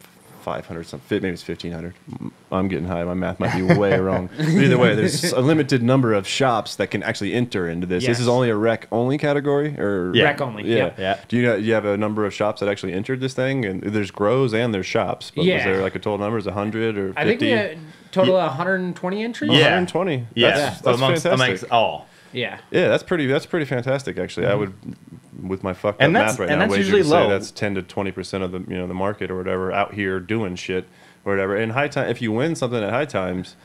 [0.49, 1.01] 500 some.
[1.01, 1.95] fi- Maybe it's 1500.
[2.11, 3.05] Mm, I'm getting high.
[3.05, 4.31] My math might be way wrong.
[4.35, 8.07] But either way, there's a limited number of shops that can actually enter into this.
[8.07, 10.25] This is only a rec only category, or Yeah.
[10.25, 10.65] Rec only.
[10.65, 10.77] Yeah.
[10.77, 10.93] Yeah.
[10.99, 11.21] Yeah.
[11.29, 13.67] Do you know, you have a number of shops that actually entered this thing?
[13.67, 15.31] And there's grows and there's shops.
[15.31, 15.65] But was Yeah.
[15.65, 16.39] there like a total number?
[16.39, 17.21] Is it 100 or 50?
[17.21, 17.79] I think we had
[18.11, 19.51] total of 120 entries.
[19.53, 19.59] Yeah.
[19.59, 19.65] Yeah.
[19.65, 20.27] 120.
[20.35, 21.47] Yeah, That's, that's amongst, fantastic.
[21.47, 22.08] amongst all.
[22.33, 22.61] Yeah.
[22.71, 23.27] Yeah, that's pretty.
[23.27, 24.47] That's pretty fantastic, actually.
[24.47, 24.61] I mm-hmm.
[24.61, 27.51] would, with my fucked And up math right and now, that's usually to say that's
[27.51, 30.57] ten to twenty percent of the you know the market or whatever out here doing
[30.57, 30.85] shit
[31.25, 31.57] or whatever.
[31.57, 33.57] And high time, if you win something at high times,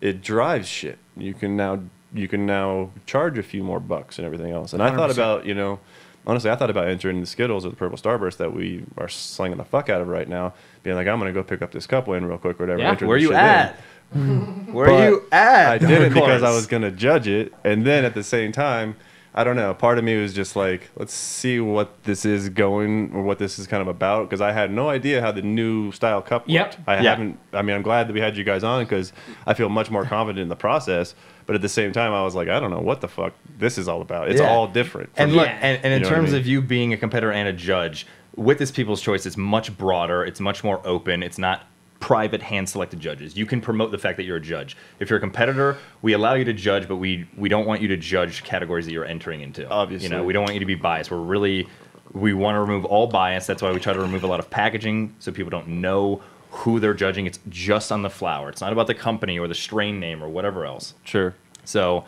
[0.00, 0.98] it drives shit.
[1.16, 1.80] You can now
[2.12, 4.72] you can now charge a few more bucks and everything else.
[4.72, 5.12] And I thought 100%.
[5.12, 5.80] about you know.
[6.26, 9.56] Honestly, I thought about entering the Skittles or the Purple Starburst that we are slinging
[9.56, 10.52] the fuck out of right now.
[10.82, 12.82] Being like, I'm gonna go pick up this cup win real quick or whatever.
[12.82, 13.06] Yeah.
[13.06, 13.72] Where you shit in.
[14.14, 14.72] At?
[14.74, 15.68] Where But you at?
[15.72, 18.96] I did it because I was gonna judge it, and then at the same time,
[19.32, 19.72] I don't know.
[19.74, 23.60] Part of me was just like, let's see what this is going or what this
[23.60, 26.50] is kind of about, because I had no idea how the new style cup worked.
[26.50, 26.76] Yep.
[26.88, 27.10] I Yeah.
[27.10, 27.38] haven't.
[27.52, 29.12] I mean, I'm glad that we had you guys on because
[29.46, 31.14] I feel much more confident in the process.
[31.46, 33.78] But at the same time, I was like, I don't know what the fuck this
[33.78, 34.30] is all about.
[34.30, 34.48] It's Yeah.
[34.50, 35.10] all different.
[35.16, 35.38] And me.
[35.38, 36.40] look, and, and in You know what I terms mean?
[36.40, 40.24] of you being a competitor and a judge, with this People's Choice, it's much broader.
[40.24, 41.22] It's much more open.
[41.22, 41.66] It's not
[42.00, 43.36] private hand-selected judges.
[43.36, 44.76] You can promote the fact that you're a judge.
[44.98, 47.88] If you're a competitor, we allow you to judge, but we we don't want you
[47.88, 49.68] to judge categories that you're entering into.
[49.68, 50.08] Obviously.
[50.08, 51.10] you know, we don't want you to be biased.
[51.10, 51.68] We're really
[52.12, 53.46] we want to remove all bias.
[53.46, 56.80] That's why we try to remove a lot of packaging so people don't know who
[56.80, 57.26] they're judging.
[57.26, 58.48] It's just on the flower.
[58.48, 60.94] It's not about the company or the strain name or whatever else.
[61.04, 61.34] sure.
[61.64, 62.04] So,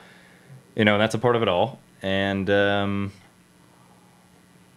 [0.74, 1.78] you know, that's a part of it all.
[2.00, 3.12] And um,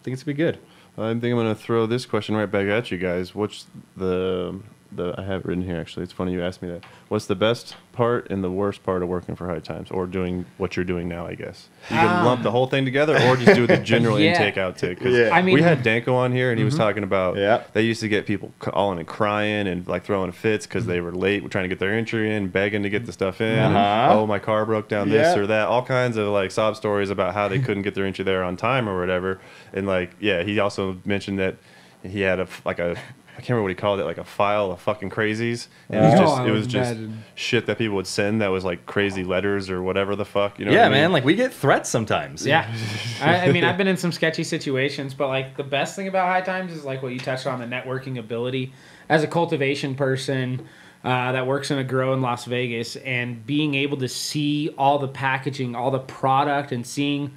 [0.00, 0.58] I think it's gonna be good.
[0.96, 3.34] I think I'm gonna throw this question right back at you guys.
[3.34, 4.60] What's the
[4.92, 6.04] the I have it written here actually.
[6.04, 6.84] It's funny you asked me that.
[7.08, 10.44] What's the best part and the worst part of working for High Times or doing
[10.58, 11.26] what you're doing now?
[11.26, 14.18] I guess you can Um, lump the whole thing together or just do the general
[14.20, 14.30] Yeah.
[14.32, 15.00] intake outtake.
[15.00, 15.30] 'cause Yeah.
[15.32, 17.62] I mean- we had Danko on here and he was talking about Yeah.
[17.72, 21.12] they used to get people calling and crying and like throwing fits because they were
[21.12, 23.58] late, trying to get their entry in, begging to get the stuff in.
[23.58, 24.08] Uh-huh.
[24.18, 25.42] oh, my car broke down this Yeah.
[25.42, 25.68] or that.
[25.68, 28.56] All kinds of like sob stories about how they couldn't get their entry there on
[28.56, 29.38] time or whatever.
[29.72, 31.56] And like, yeah, he also mentioned that
[32.02, 32.94] he had a like a
[33.36, 35.68] I can't remember what he called it, like a file of fucking crazies.
[35.90, 36.96] And it was Oh, just I it was just
[37.34, 40.58] shit that people would send that was like crazy letters or whatever the fuck.
[40.58, 40.70] You know?
[40.72, 41.00] yeah, what I mean?
[41.02, 41.12] man.
[41.12, 42.46] Like we get threats sometimes.
[42.46, 42.72] Yeah.
[43.20, 46.28] I, I mean, I've been in some sketchy situations, but like the best thing about
[46.28, 48.72] High Times is like what you touched on the networking ability.
[49.08, 50.66] As a cultivation person
[51.04, 54.98] uh, that works in a grow in Las Vegas and being able to see all
[54.98, 57.36] the packaging, all the product, and seeing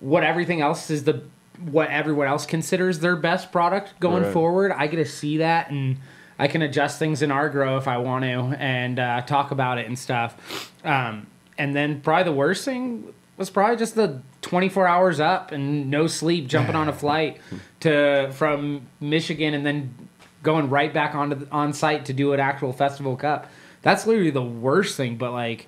[0.00, 1.22] what everything else is the
[1.70, 4.32] what everyone else considers their best product going Right.
[4.32, 4.72] forward.
[4.72, 5.98] I get to see that and
[6.38, 9.78] I can adjust things in our grow if I want to and uh, talk about
[9.78, 10.72] it and stuff.
[10.84, 11.26] Um,
[11.58, 16.06] and then probably the worst thing was probably just the 24 hours up and no
[16.06, 17.40] sleep, jumping on a flight
[17.80, 19.94] to from Michigan and then
[20.42, 23.48] going right back onto the, on site to do an actual festival cup.
[23.82, 25.66] That's literally the worst thing, but like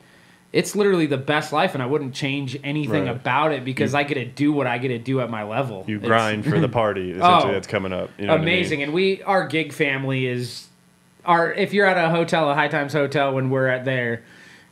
[0.54, 3.10] it's literally the best life and I wouldn't change anything Right.
[3.16, 5.84] about it because I get to do what I get to do at my level.
[5.88, 8.10] you It's- grind for the party essentially Oh, that's coming up.
[8.18, 8.54] You know what I mean?
[8.54, 10.68] amazing and we our gig family is
[11.26, 14.22] our if you're at a hotel a high times hotel when we're at there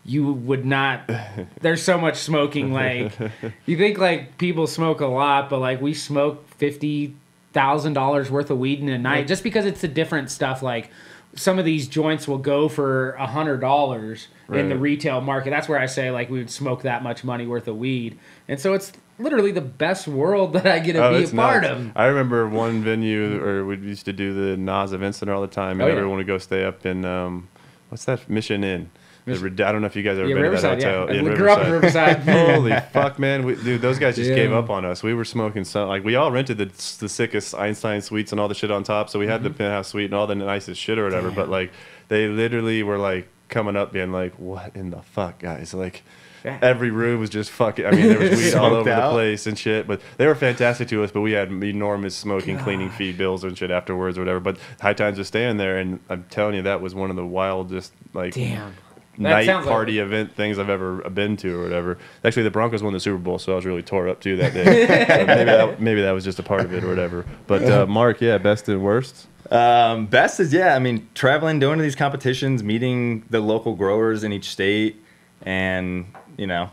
[0.05, 1.09] you would not.
[1.61, 2.73] There's so much smoking.
[2.73, 3.13] Like
[3.67, 7.15] you think like people smoke a lot, but like we smoke fifty
[7.53, 10.61] thousand dollars worth of weed in a night just because it's the different stuff.
[10.63, 10.91] Like
[11.35, 15.51] some of these joints will go for a hundred dollars in the retail market.
[15.51, 18.19] That's where I say like we would smoke that much money worth of weed,
[18.49, 21.63] and so it's literally the best world that I get to Oh, be a part
[21.63, 21.75] nuts.
[21.75, 21.93] of.
[21.97, 25.47] I remember one venue, or we used to do the NOS Event Center all the
[25.47, 25.93] time, and Oh, yeah.
[25.95, 27.49] everyone would go stay up in um,
[27.89, 28.91] what's that Mission Inn.
[29.25, 29.35] The
[29.67, 30.81] I don't know if you guys ever Yeah, been Riverside.
[30.81, 31.17] to that Yeah, hotel.
[31.17, 32.17] I in grew up in Riverside.
[32.55, 33.45] Holy fuck, man!
[33.45, 34.37] We, dude, those guys just Yeah.
[34.37, 35.03] gave up on us.
[35.03, 36.65] We were smoking some like we all rented the
[36.99, 39.09] the sickest Einstein suites and all the shit on top.
[39.11, 41.31] So we had the penthouse suite and all the nicest shit or whatever.
[41.31, 41.53] But Mm-hmm.
[41.53, 41.73] Like
[42.09, 46.03] they literally were like coming up being like, "What in the fuck, guys?" Like.
[46.45, 46.59] Yeah.
[46.61, 47.87] Every room was just fucking.
[47.87, 49.87] I mean, there was weed all over the place and shit.
[49.87, 51.13] But they were fantastic to us.
[51.13, 54.41] But we had enormous smoking, cleaning fee bills and shit afterwards or whatever.
[54.41, 57.25] But High Times was staying there, and I'm telling you, that was one of the
[57.25, 58.75] wildest like Damn.
[59.19, 61.99] That night sounds like- party event things I've ever been to or whatever.
[62.25, 64.55] Actually, the Broncos won the Super Bowl, so I was really tore up too that
[64.55, 64.87] day.
[64.87, 67.27] So maybe that maybe that was just a part of it or whatever.
[67.47, 69.27] But uh, Mark, yeah, best and worst.
[69.51, 70.75] Um, best is yeah.
[70.75, 75.03] I mean, traveling, going to these competitions, meeting the local growers in each state,
[75.43, 76.07] and
[76.39, 76.71] you know,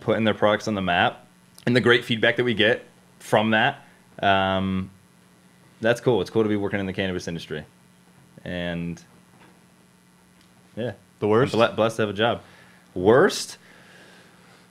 [0.00, 1.26] putting their products on the map,
[1.66, 2.84] and the great feedback that we get
[3.18, 3.84] from that.
[4.22, 4.90] Um,
[5.80, 6.20] that's cool.
[6.20, 7.64] It's cool to be working in the cannabis industry,
[8.44, 9.02] and
[10.76, 11.52] yeah, The I'm worst.
[11.54, 12.42] blessed to have a job.
[12.94, 13.58] Worst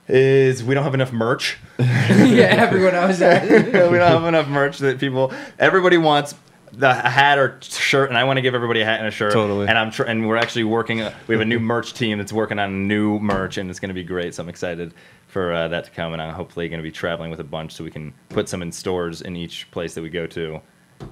[0.08, 1.58] is we don't have enough merch.
[1.78, 3.44] yeah, everyone I was at.
[3.48, 6.34] we don't have enough merch that people everybody wants
[6.72, 9.10] the a hat or shirt and i want to give everybody a hat and a
[9.10, 9.68] shirt Totally.
[9.68, 12.32] and i'm tr- and we're actually working uh, we have a new merch team that's
[12.32, 14.92] working on new merch and it's going to be great so i'm excited
[15.28, 17.72] for uh, that to come and i'm hopefully going to be traveling with a bunch
[17.72, 20.60] so we can put some in stores in each place that we go to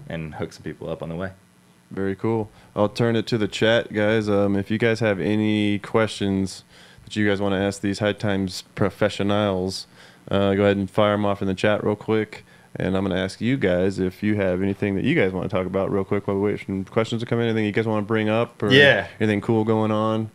[0.08, 1.30] and hook some people up on the way
[1.90, 2.50] Very cool.
[2.74, 4.28] I'll turn it to the chat, guys.
[4.28, 6.64] Um, if you guys have any questions
[7.04, 9.86] that you guys want to ask these High Times professionals,
[10.30, 12.44] uh, go ahead and fire them off in the chat real quick.
[12.76, 15.48] And I'm going to ask you guys if you have anything that you guys want
[15.48, 17.46] to talk about real quick while we wait for questions to come in.
[17.46, 18.60] Anything you guys want to bring up?
[18.62, 19.06] Or Yeah.
[19.20, 20.30] Anything cool going on?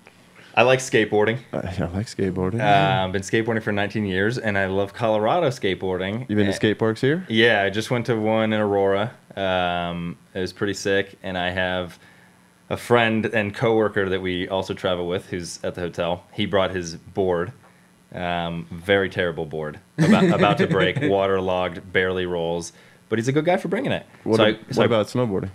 [0.55, 2.59] i like skateboarding I, I like skateboarding.
[2.59, 6.51] uh, i've been skateboarding for 19 years and i love colorado skateboarding You've been to
[6.51, 7.23] Uh, skate parks here?
[7.29, 9.13] Yeah, I just went to one in Aurora.
[9.43, 11.97] Um, it was pretty sick, and I have
[12.69, 16.25] a friend and coworker that we also travel with, who's at the hotel.
[16.33, 17.53] He brought his board,
[18.13, 22.73] um, very terrible board, about, about to break, waterlogged, barely rolls.
[23.07, 24.05] But he's a good guy for bringing it.
[24.23, 25.49] What, so a- I, what I- about snowboarding?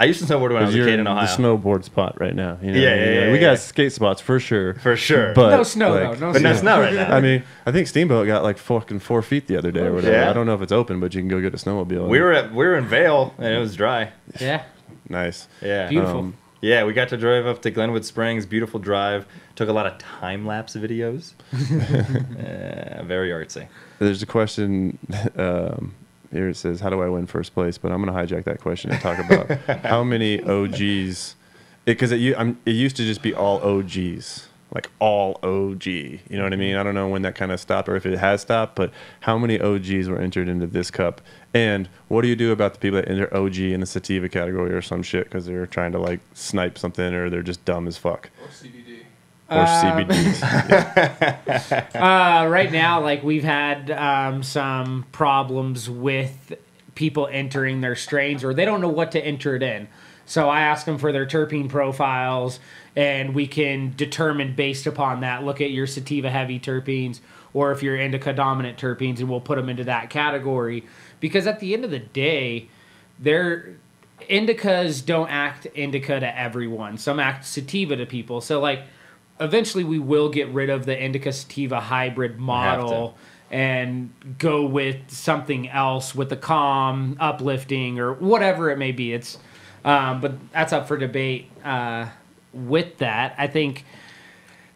[0.00, 1.26] I used to snowboard when I was a you're kid in in Ohio.
[1.26, 2.56] the snowboard spot right now.
[2.62, 3.14] You know Yeah, what I mean?
[3.14, 3.50] yeah, yeah, We yeah.
[3.50, 4.74] got skate spots for sure.
[4.74, 5.34] for sure.
[5.34, 6.26] But no snow like, though.
[6.26, 6.52] No but snow.
[6.52, 7.16] no snow right now.
[7.16, 10.14] I mean, I think Steamboat got like fucking four feet the other day or whatever.
[10.16, 10.30] Yeah.
[10.30, 12.08] I don't know if it's open, but you can go get a snowmobile.
[12.08, 14.12] we were at we were in Vail and it was dry.
[14.40, 14.62] Yeah,
[15.08, 15.48] nice.
[15.60, 15.88] Yeah.
[15.88, 16.18] beautiful.
[16.20, 18.44] Um, Yeah, we got to drive up to Glenwood Springs.
[18.46, 19.26] Beautiful drive.
[19.56, 21.34] Took a lot of time lapse videos.
[21.52, 23.66] uh, very artsy.
[23.98, 24.98] There's a question
[25.36, 25.94] um,
[26.38, 26.48] here.
[26.48, 28.90] It says, "How do I win first place?" But I'm going to hijack that question
[28.90, 29.50] and talk about
[29.84, 31.34] how many OGs.
[31.84, 35.86] Because it, u- I'm- it used to just be all OGs, like all OG.
[35.86, 36.76] You know what I mean?
[36.76, 39.38] I don't know when that kind of stopped or if it has stopped, but how
[39.38, 41.20] many OGs were entered into this cup?
[41.54, 44.70] And what do you do about the people that enter OG in the sativa category
[44.72, 47.96] or some shit because they're trying to like snipe something or they're just dumb as
[47.96, 48.28] fuck?
[48.42, 48.87] Or CBD.
[49.50, 50.42] Or Um, CBDs.
[51.94, 56.54] Uh, right now, like we've had um, some problems with
[56.94, 59.88] people entering their strains, or they don't know what to enter it in.
[60.26, 62.60] So I ask them for their terpene profiles,
[62.94, 65.42] and we can determine based upon that.
[65.44, 67.20] Look at your sativa heavy terpenes,
[67.54, 70.84] or if you're indica dominant terpenes, and we'll put them into that category.
[71.20, 72.68] Because at the end of the day,
[73.18, 73.76] they're
[74.28, 76.98] indicas don't act indica to everyone.
[76.98, 78.40] Some act sativa to people.
[78.40, 78.82] So like
[79.40, 83.16] eventually we will get rid of the indica sativa hybrid model
[83.50, 89.12] and go with something else with the calm, uplifting or whatever it may be.
[89.12, 89.38] It's
[89.84, 92.06] um, but that's up for debate uh,
[92.52, 93.34] with that.
[93.38, 93.84] I think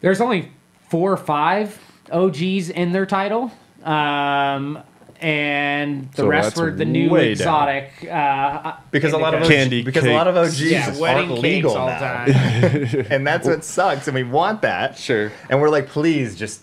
[0.01, 0.51] there's only
[0.89, 1.79] four or five
[2.11, 3.51] OGs in their title.
[3.83, 4.79] Um,
[5.23, 9.53] and the So rest were the new exotic uh, Because a lot of indica.
[9.53, 12.25] OG, Candy because a lot of OGs yeah, wedding aren't cakes legal all the now.
[12.25, 13.05] time.
[13.09, 14.07] and that's what sucks.
[14.07, 14.97] And we want that.
[14.97, 15.31] Sure.
[15.49, 16.61] And we're like, please just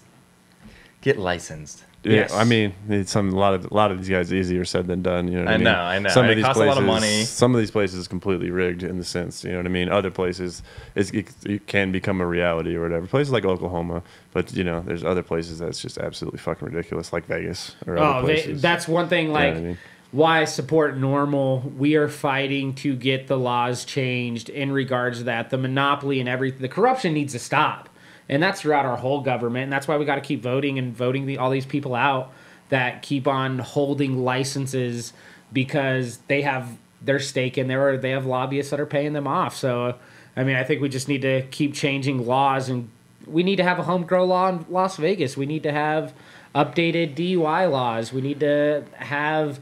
[1.01, 1.85] get licensed.
[2.03, 2.33] Yeah, Yes.
[2.33, 5.03] I mean, it's some a lot of a lot of these guys easier said than
[5.03, 5.29] done.
[5.29, 5.65] You know what I, I mean?
[5.65, 6.09] know, I know.
[6.09, 7.25] Some And of it these costs a places, lot of money.
[7.25, 9.91] Some of these places is completely rigged in the sense, you know what I mean.
[9.91, 10.63] Other places,
[10.95, 13.07] it's, it, it can become a reality or whatever.
[13.07, 17.27] Places like Oklahoma, but you know, there's other places that's just absolutely fucking ridiculous, like
[17.27, 19.31] Vegas or Oh, other they, that's one thing.
[19.31, 19.79] Like, what I mean?
[20.11, 21.77] why I support NORML.
[21.77, 25.51] We are fighting to get the laws changed in regards to that.
[25.51, 27.90] The monopoly and everything, the corruption needs to stop.
[28.31, 29.65] And that's throughout our whole government.
[29.65, 32.33] And that's why we got to keep voting and voting the, all these people out
[32.69, 35.13] that keep on holding licenses
[35.53, 39.27] because they have their stake in there or they have lobbyists that are paying them
[39.27, 39.57] off.
[39.57, 39.97] So,
[40.37, 42.89] I mean, I think we just need to keep changing laws and
[43.27, 45.37] we need to have a home grow law in Las Vegas.
[45.37, 46.15] We need to have
[46.55, 48.13] updated DUI laws.
[48.13, 49.59] We need to have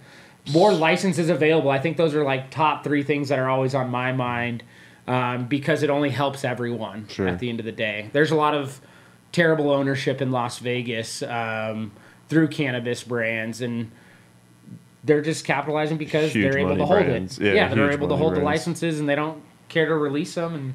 [0.53, 1.71] more licenses available.
[1.71, 4.63] I think those are like top three things that are always on my mind
[5.09, 7.27] um, because it only helps everyone Sure.
[7.27, 8.11] at the end of the day.
[8.13, 8.81] There's a lot of
[9.33, 11.91] terrible ownership in Las Vegas um,
[12.29, 13.91] through cannabis brands and
[15.05, 17.39] they're just capitalizing because Huge they're able to hold brands.
[17.39, 17.47] it.
[17.47, 20.55] Yeah, Yeah, they're able to hold the licenses and they don't care to release them
[20.55, 20.75] and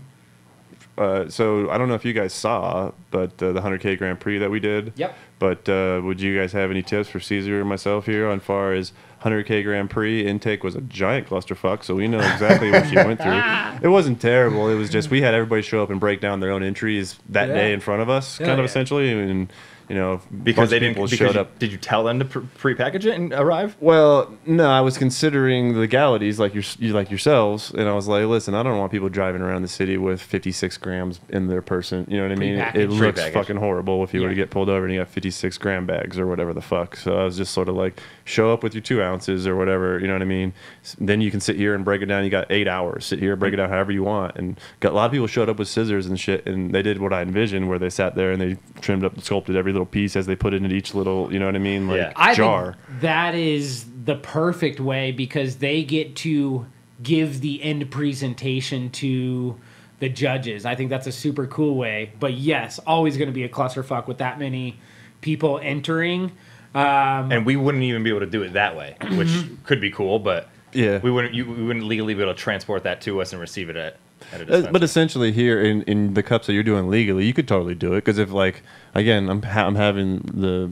[0.95, 4.37] Uh, so I don't know if you guys saw, but uh, the 100K Grand Prix
[4.39, 4.93] that we did.
[4.95, 5.15] Yep.
[5.39, 8.73] But uh, would you guys have any tips for Caesar or myself here on far
[8.73, 8.93] as
[9.23, 13.21] 100K Grand Prix intake was a giant clusterfuck, so we know exactly what she went
[13.21, 13.41] through.
[13.81, 14.69] It wasn't terrible.
[14.69, 17.49] It was just we had everybody show up and break down their own entries that
[17.49, 17.53] Yeah.
[17.55, 18.69] day in front of us, Hell kind of yeah.
[18.69, 19.51] essentially, and
[19.89, 20.95] you know, Because they didn't.
[20.95, 21.59] Because showed you- up.
[21.59, 23.75] Did you tell them to pre- pre-package it and arrive?
[23.79, 28.07] Well, no, I was considering the legalities like your, you like yourselves, and I was
[28.07, 31.61] like, listen, I don't want people driving around the city with 56 grams in their
[31.61, 32.05] person.
[32.09, 32.55] You know what I mean?
[32.55, 32.99] It, Prepackaged.
[32.99, 33.33] looks Prepackaged.
[33.33, 36.17] fucking horrible if you were to get pulled over and you got 56 gram bags
[36.17, 36.95] or whatever the fuck.
[36.95, 39.99] So I was just sort of like, show up with your two ounces or whatever.
[39.99, 40.53] You know what I mean?
[40.97, 42.23] Then you can sit here and break it down.
[42.23, 43.05] You got eight hours.
[43.05, 44.35] Sit here, break it down however you want.
[44.37, 46.99] And got a lot of people showed up with scissors and shit, and they did
[46.99, 50.15] what I envisioned, where they sat there and they trimmed up, sculpted every little piece
[50.15, 52.13] as they put it in each little, you know what I mean, like Yeah.
[52.15, 52.75] I jar.
[52.87, 56.65] think that is the perfect way because they get to
[57.01, 59.57] give the end presentation to
[59.99, 60.65] the judges.
[60.65, 62.11] I think that's a super cool way.
[62.19, 64.77] But yes, always going to be a clusterfuck with that many
[65.21, 66.31] people entering.
[66.75, 69.29] Um, and we wouldn't even be able to do it that way, which
[69.63, 70.99] could be cool, but Yeah.
[71.03, 73.69] we wouldn't you, we wouldn't legally be able to transport that to us and receive
[73.69, 73.97] it at,
[74.41, 74.71] at a Uh.
[74.71, 77.93] But essentially, here in, in the cups that you're doing legally, you could totally do
[77.93, 78.61] it because if like
[78.95, 80.71] again, I'm ha- I'm having the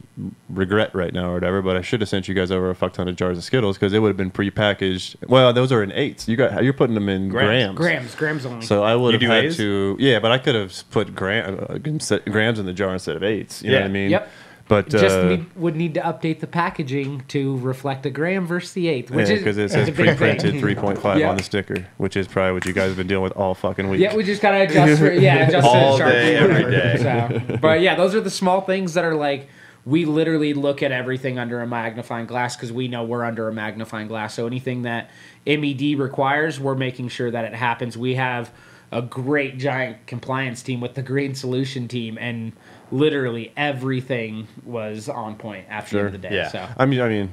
[0.49, 2.93] regret right now or whatever, but I should have sent you guys over a fuck
[2.93, 5.15] ton of jars of Skittles because it would have been prepackaged.
[5.27, 6.27] Well, those are in eights.
[6.27, 7.75] You got you're putting them in grams.
[7.75, 7.77] Grams.
[7.77, 8.65] grams, grams only.
[8.65, 9.57] So I would You have had A's?
[9.57, 13.23] to, yeah, but I could have put gram, uh, grams in the jar instead of
[13.23, 13.61] eights.
[13.63, 14.11] You know what I mean?
[14.11, 14.29] Yep.
[14.71, 18.71] But just uh, need, would need to update the packaging to reflect a gram versus
[18.71, 20.37] the eighth, which yeah, is because it says a big thing.
[20.39, 21.29] pre-printed 3.5 Yeah.
[21.29, 23.89] on the sticker, which is probably what you guys have been dealing with all fucking
[23.89, 23.99] week.
[23.99, 27.39] Yeah, we just gotta adjust for yeah, adjust All to the day, every whatever.
[27.51, 29.49] So, but yeah, those are the small things that are like
[29.83, 33.53] we literally look at everything under a magnifying glass because we know we're under a
[33.53, 34.35] magnifying glass.
[34.35, 35.09] So anything that
[35.45, 37.97] MED requires, we're making sure that it happens.
[37.97, 38.53] We have
[38.89, 42.53] a great giant compliance team with the Green Solution team, and
[42.91, 46.35] literally everything was on point after the end of the day.
[46.35, 46.47] Yeah.
[46.49, 47.29] So I mean, I mean,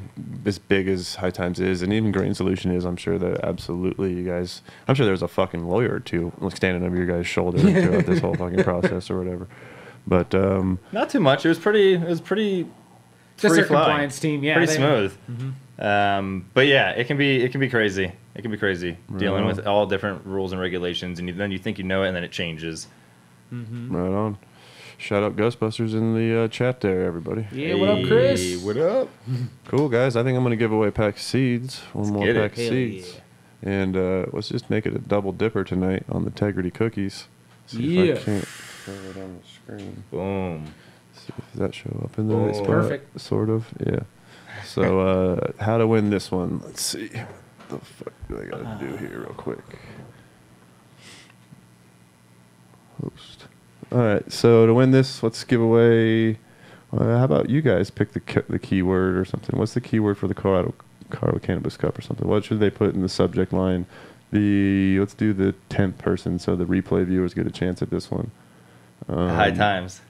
[0.46, 4.12] as big as High Times is, and even Green Solution is, I'm sure that absolutely
[4.14, 4.62] you guys.
[4.86, 8.06] I'm sure there's a fucking lawyer or two like standing over your guys' shoulder throughout
[8.06, 9.48] this whole fucking process or whatever.
[10.06, 11.44] But um, Not too much.
[11.44, 11.94] It was pretty.
[11.94, 12.66] It was pretty.
[13.36, 15.16] Just free our compliance team, yeah, pretty they- smooth.
[15.78, 18.10] Um, but yeah, it can be it can be crazy.
[18.34, 19.56] It can be crazy dealing Right.
[19.56, 22.16] with all different rules and regulations, and you, then you think you know it, and
[22.16, 22.88] then it changes.
[23.52, 24.38] right on.
[25.00, 27.46] Shout out Ghostbusters in the uh, chat there, everybody.
[27.52, 28.40] yeah, what up, Chris?
[28.42, 29.08] Hey, what up?
[29.66, 30.16] Cool guys.
[30.16, 31.80] I think I'm gonna give away a pack of seeds.
[31.92, 32.40] One more get it.
[32.40, 33.20] pack of Hell seeds.
[33.62, 37.28] And uh, let's just make it a double dipper tonight on the Integrity cookies.
[37.66, 38.12] See Yeah.
[38.14, 38.48] if I can't
[38.86, 40.02] show it on the screen.
[40.10, 40.66] Boom.
[41.12, 42.52] See if that show up in the right Oh.
[42.54, 42.66] spot.
[42.66, 43.20] Perfect.
[43.20, 44.00] Sort of, yeah.
[44.64, 46.60] So, uh, how to win this one?
[46.64, 47.08] Let's see.
[47.08, 49.58] What the fuck do I gotta do here, real quick?
[53.02, 53.27] Host.
[53.92, 54.30] All right.
[54.32, 56.38] So to win this, let's give away.
[56.92, 59.58] Uh, how about you guys pick the the keyword or something?
[59.58, 60.74] What's the keyword for the Colorado
[61.10, 62.26] Colorado Cannabis Cup or something?
[62.28, 63.86] What should they put in the subject line?
[64.30, 68.10] The let's do the tenth person so the replay viewers get a chance at this
[68.10, 68.30] one.
[69.08, 70.00] Um, High times.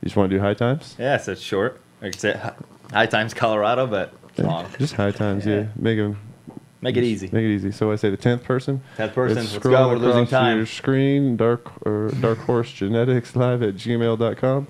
[0.00, 0.94] You just want to do high times?
[0.98, 1.80] Yeah, so it's short.
[2.02, 2.50] I said, say
[2.92, 4.66] high times Colorado, but long.
[4.78, 5.56] Just high times, yeah.
[5.60, 5.66] Yeah.
[5.76, 6.18] Make 'em-
[6.80, 7.28] Make it easy.
[7.32, 7.72] Make it easy.
[7.72, 8.82] So I say the tenth person.
[8.96, 9.38] Tenth person.
[9.38, 9.88] It's Let's go.
[9.88, 14.66] We're losing across Your screen, dark or dark horse genetics live at gmail.com.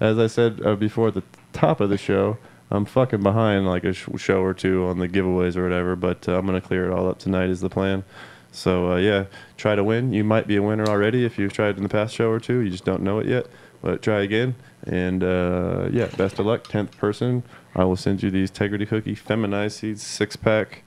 [0.00, 2.38] As I said uh, before at the top of the show,
[2.70, 6.28] I'm fucking behind like a sh- show or two on the giveaways or whatever, but
[6.28, 8.04] uh, I'm gonna clear it all up tonight is the plan.
[8.52, 9.24] So uh, yeah,
[9.56, 10.12] try to win.
[10.12, 12.60] You might be a winner already if you've tried in the past show or two.
[12.60, 13.46] You just don't know it yet.
[13.80, 16.64] But try again, and uh, yeah, best of luck.
[16.64, 17.44] Tenth person,
[17.76, 20.82] I will send you these Integrity Cookie Feminized Seeds six pack,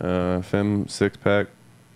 [0.00, 1.48] uh, Fem six pack.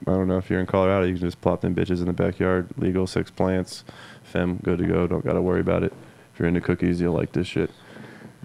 [0.06, 2.12] I don't know if you're in Colorado, you can just plop them bitches in the
[2.12, 2.68] backyard.
[2.78, 3.84] Legal six plants,
[4.22, 5.06] Fem good to go.
[5.06, 5.92] Don't gotta worry about it.
[6.32, 7.70] If you're into cookies, you'll like this shit.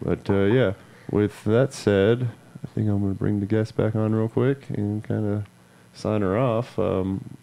[0.01, 0.74] But uh, yeah,
[1.10, 2.30] with that said,
[2.64, 5.43] I think I'm gonna bring the guest back on real quick and kind of
[5.93, 6.78] sign her off.
[6.78, 7.38] Um,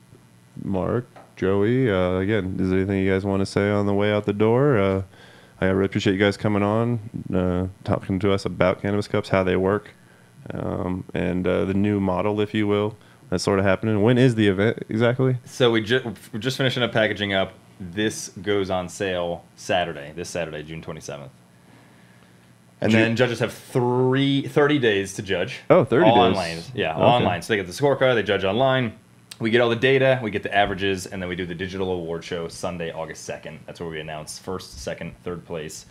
[0.63, 1.07] Mark,
[1.37, 1.91] Joey.
[1.91, 4.33] Uh, again, is there anything you guys want to say on the way out the
[4.33, 4.79] door?
[4.79, 5.03] Uh,
[5.61, 6.99] I really appreciate you guys coming on,
[7.33, 9.91] uh, talking to us about cannabis cups, how they work,
[10.53, 12.97] um, and uh, the new model, if you will,
[13.31, 14.03] that's sort of happening.
[14.03, 15.37] When is the event exactly?
[15.45, 17.53] So we ju- we're just finishing up packaging up.
[17.81, 21.31] This goes on sale Saturday, this Saturday, June 27th.
[22.81, 25.61] And then judges have three, 30 days to judge.
[25.71, 26.37] Oh, 30 all days.
[26.37, 26.59] online.
[26.75, 27.01] Yeah, Okay.
[27.03, 27.43] online.
[27.43, 28.95] So they get the scorecard, they judge online.
[29.39, 31.93] We get all the data, we get the averages, and then we do the digital
[31.93, 33.59] award show Sunday, August 2nd.
[33.67, 35.87] That's where we announce first, second, third place.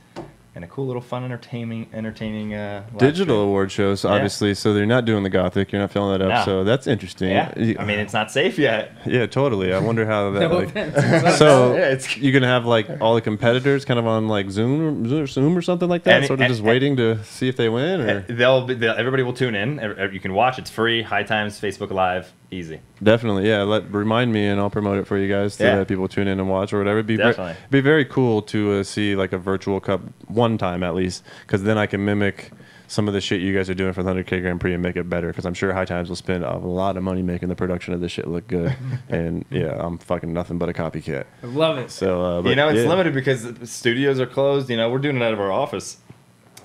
[0.54, 3.48] And a cool little fun, entertaining, entertaining uh, Digital stream.
[3.48, 4.12] award shows, Yeah.
[4.12, 4.54] obviously.
[4.54, 5.72] So they're not doing the Gothic.
[5.72, 6.40] You're not filling that up.
[6.40, 6.44] No.
[6.46, 7.30] So that's interesting.
[7.30, 8.92] Yeah, I mean it's not safe yet.
[9.06, 9.74] yeah, totally.
[9.74, 10.42] I wonder how that.
[10.52, 14.28] No like, so Yeah, it's- you're gonna have like all the competitors kind of on
[14.28, 17.24] like Zoom, or Zoom or something like that, And- sort of and- just waiting to
[17.24, 18.02] see if they win.
[18.02, 19.80] Or They'll, be, they'll everybody will tune in.
[19.80, 20.60] Ev- ev- You can watch.
[20.60, 21.02] It's free.
[21.02, 22.82] High Times Facebook Live, easy.
[23.02, 23.64] Definitely, yeah.
[23.64, 25.76] Let remind me, and I'll promote it for you guys so Yeah.
[25.78, 26.98] that people tune in and watch or whatever.
[27.00, 27.56] It'd be ve- Definitely.
[27.70, 31.64] be very cool to uh, see like a virtual cup one time at least, because
[31.64, 32.52] then I can mimic
[32.88, 34.98] some of the shit you guys are doing for the 100K Grand Prix and make
[34.98, 35.28] it better.
[35.28, 38.02] Because I'm sure High Times will spend a lot of money making the production of
[38.02, 38.76] this shit look good.
[39.10, 41.24] and yeah, I'm fucking nothing but a copycat.
[41.42, 41.90] I love it.
[41.90, 42.90] So uh, but you know, it's yeah.
[42.90, 44.70] limited because the studios are closed.
[44.70, 45.98] You know, we're doing it out of our office,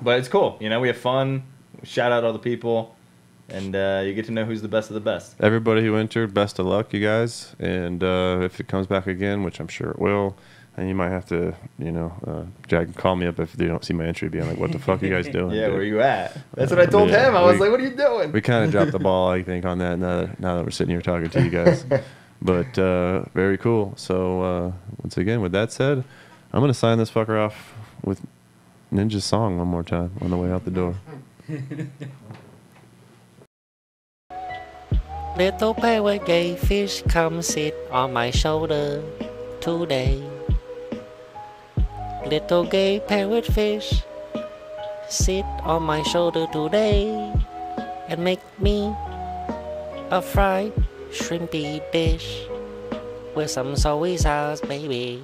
[0.03, 0.57] but it's cool.
[0.61, 1.45] You know, we have fun.
[1.84, 2.95] Shout out all the people,
[3.49, 5.36] and uh, you get to know who's the best of the best.
[5.40, 7.55] Everybody who entered, best of luck, you guys.
[7.59, 10.36] And uh, if it comes back again, which I'm sure it will,
[10.76, 13.82] and you might have to, you know, uh, Jack, call me up if you don't
[13.84, 14.28] see my entry.
[14.28, 16.36] Being like, "What the fuck are you guys doing?" Yeah, dude?" where you at?
[16.55, 17.36] That's what I told Yeah, him.
[17.36, 19.42] I was we- like, "What are you doing?" we kind of dropped the ball, I
[19.42, 19.99] think, on that.
[19.99, 21.84] Now that, now that we're sitting here talking to you guys,
[22.42, 23.94] but uh, very cool.
[23.97, 24.72] So uh,
[25.03, 26.05] once again, with that said,
[26.53, 27.72] I'm gonna sign this fucker off
[28.05, 28.20] with
[28.92, 30.94] Ninja's song one more time on the way out the door.
[35.37, 39.05] Little pale gay fish, come sit on my shoulder
[39.61, 40.24] today.
[42.24, 44.01] Little gay parrot fish,
[45.11, 47.12] sit on my shoulder today
[48.09, 48.97] and make me
[50.09, 50.72] a fried
[51.12, 52.49] shrimpy dish
[53.34, 55.22] with some soy sauce, baby.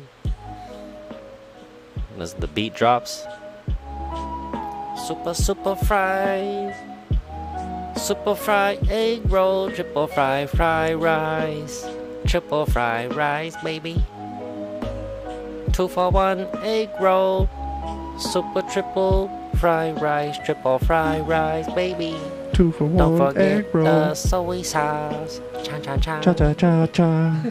[2.18, 3.24] As the beat drops,
[5.08, 6.91] super super fries.
[7.96, 11.86] Super fry egg roll, triple fry fry rice,
[12.26, 14.02] triple fry rice, baby.
[15.72, 17.48] Two for one egg roll,
[18.18, 22.16] super triple fry rice, triple fry rice, baby.
[22.52, 25.40] Two for Don't forget the soy sauce.
[25.62, 26.20] Cha cha cha.
[26.20, 27.42] cha cha cha.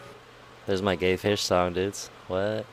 [0.66, 2.08] There's my gay fish song, dudes.
[2.28, 2.64] What?